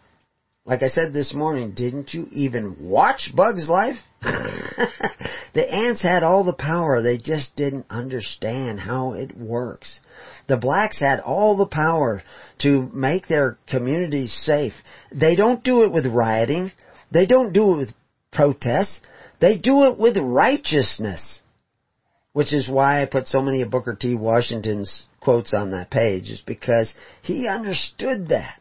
[0.65, 3.97] Like I said this morning, didn't you even watch Bug's Life?
[4.21, 7.01] the ants had all the power.
[7.01, 9.99] They just didn't understand how it works.
[10.47, 12.21] The blacks had all the power
[12.59, 14.73] to make their communities safe.
[15.11, 16.71] They don't do it with rioting.
[17.11, 17.93] They don't do it with
[18.31, 19.01] protests.
[19.39, 21.41] They do it with righteousness.
[22.33, 24.15] Which is why I put so many of Booker T.
[24.15, 28.59] Washington's quotes on that page, is because he understood that.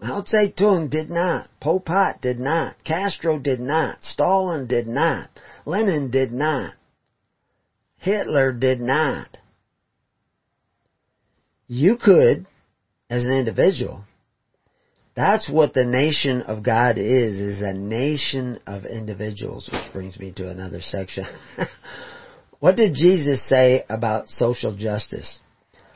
[0.00, 1.48] Mao Zedong did not.
[1.60, 2.82] Pol Pot did not.
[2.84, 4.02] Castro did not.
[4.02, 5.30] Stalin did not.
[5.64, 6.74] Lenin did not.
[7.98, 9.38] Hitler did not.
[11.66, 12.46] You could,
[13.08, 14.04] as an individual,
[15.16, 20.30] that's what the nation of God is, is a nation of individuals, which brings me
[20.32, 21.24] to another section.
[22.60, 25.40] what did Jesus say about social justice?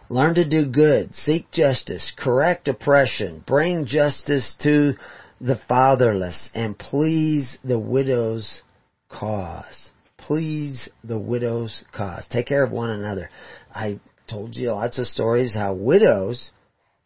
[0.08, 4.94] Learn to do good, seek justice, correct oppression, bring justice to
[5.38, 8.62] the fatherless, and please the widow's
[9.10, 9.90] cause.
[10.16, 12.26] Please the widow's cause.
[12.30, 13.28] Take care of one another.
[13.72, 16.50] I told you lots of stories how widows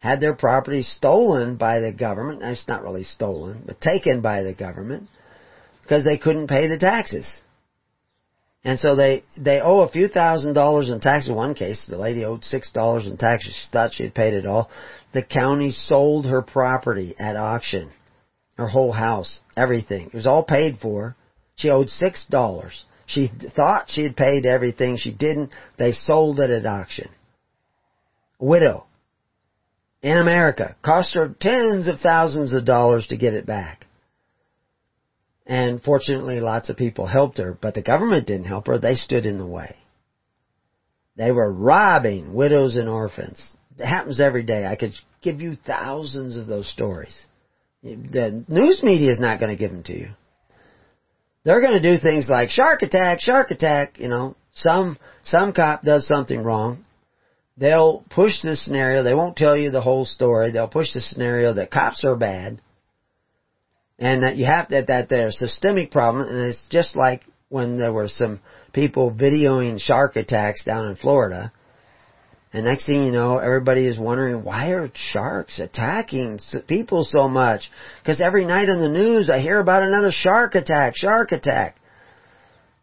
[0.05, 2.43] had their property stolen by the government.
[2.43, 5.09] It's not really stolen, but taken by the government
[5.81, 7.27] because they couldn't pay the taxes.
[8.63, 11.31] And so they, they owe a few thousand dollars in taxes.
[11.31, 13.55] In one case, the lady owed six dollars in taxes.
[13.55, 14.69] She thought she had paid it all.
[15.13, 17.91] The county sold her property at auction.
[18.57, 19.39] Her whole house.
[19.57, 20.07] Everything.
[20.07, 21.15] It was all paid for.
[21.55, 22.85] She owed six dollars.
[23.07, 24.97] She thought she had paid everything.
[24.97, 25.49] She didn't.
[25.79, 27.09] They sold it at auction.
[28.39, 28.85] Widow.
[30.05, 30.75] In America.
[30.83, 33.87] Cost her tens of thousands of dollars to get it back.
[35.47, 38.77] And fortunately, lots of people helped her, but the government didn't help her.
[38.77, 39.75] They stood in the way.
[41.15, 43.43] They were robbing widows and orphans.
[43.79, 44.63] It happens every day.
[44.63, 44.93] I could
[45.23, 47.19] give you thousands of those stories.
[47.81, 50.09] The news media is not going to give them to you.
[51.45, 55.81] They're going to do things like shark attack, shark attack, you know, some, some cop
[55.81, 56.85] does something wrong.
[57.57, 59.03] They'll push this scenario.
[59.03, 60.51] They won't tell you the whole story.
[60.51, 62.59] They'll push the scenario that cops are bad
[63.97, 67.77] and that you have that that there's a systemic problem, and it's just like when
[67.77, 68.41] there were some
[68.73, 71.51] people videoing shark attacks down in Florida.
[72.51, 77.69] And next thing you know, everybody is wondering why are sharks attacking people so much?
[78.01, 81.75] Because every night on the news I hear about another shark attack, shark attack.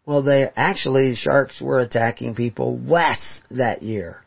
[0.05, 4.22] Well, they actually sharks were attacking people less that year.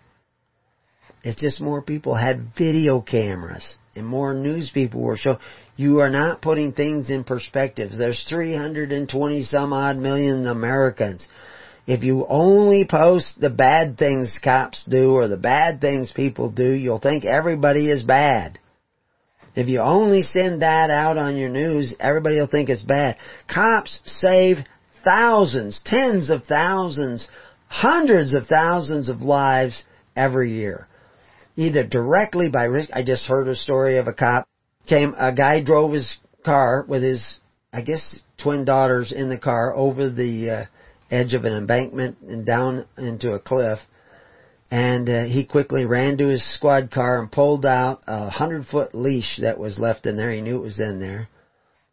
[1.26, 5.40] It's just more people had video cameras and more news people were showing.
[5.74, 7.90] You are not putting things in perspective.
[7.98, 11.26] There's 320 some odd million Americans.
[11.84, 16.70] If you only post the bad things cops do or the bad things people do,
[16.70, 18.60] you'll think everybody is bad.
[19.56, 23.16] If you only send that out on your news, everybody will think it's bad.
[23.52, 24.58] Cops save
[25.04, 27.26] thousands, tens of thousands,
[27.66, 29.82] hundreds of thousands of lives
[30.14, 30.86] every year.
[31.56, 34.46] Either directly by risk, I just heard a story of a cop
[34.86, 37.40] came, a guy drove his car with his,
[37.72, 40.64] I guess, twin daughters in the car over the uh,
[41.10, 43.78] edge of an embankment and down into a cliff.
[44.70, 48.94] And uh, he quickly ran to his squad car and pulled out a hundred foot
[48.94, 50.30] leash that was left in there.
[50.30, 51.28] He knew it was in there.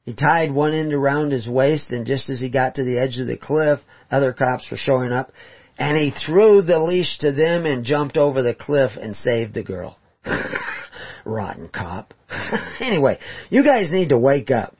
[0.03, 3.19] He tied one end around his waist and just as he got to the edge
[3.19, 3.79] of the cliff,
[4.11, 5.31] other cops were showing up
[5.77, 9.63] and he threw the leash to them and jumped over the cliff and saved the
[9.63, 9.97] girl.
[11.25, 12.13] Rotten cop.
[12.79, 13.17] anyway,
[13.49, 14.75] you guys need to wake up.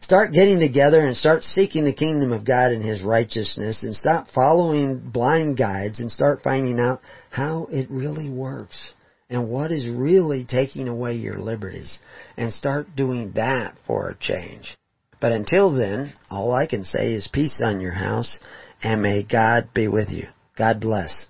[0.00, 4.28] Start getting together and start seeking the kingdom of God and His righteousness and stop
[4.34, 8.94] following blind guides and start finding out how it really works
[9.28, 11.98] and what is really taking away your liberties
[12.36, 14.76] and start doing that for a change.
[15.20, 18.38] But until then, all I can say is peace on your house
[18.82, 20.26] and may God be with you.
[20.56, 21.28] God bless.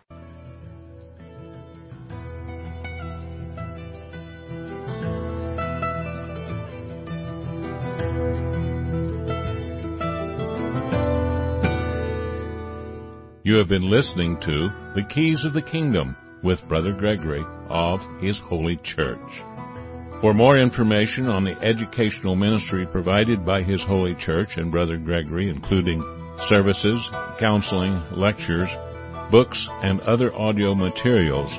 [13.42, 18.38] You have been listening to The Keys of the Kingdom with Brother Gregory of His
[18.38, 19.18] Holy Church.
[20.20, 25.48] For more information on the educational ministry provided by His Holy Church and Brother Gregory,
[25.48, 28.68] including services, counseling, lectures,
[29.30, 31.52] books, and other audio materials,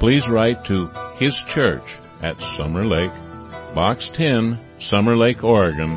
[0.00, 3.12] please write to His Church at Summer Lake,
[3.74, 5.96] Box 10, Summer Lake, Oregon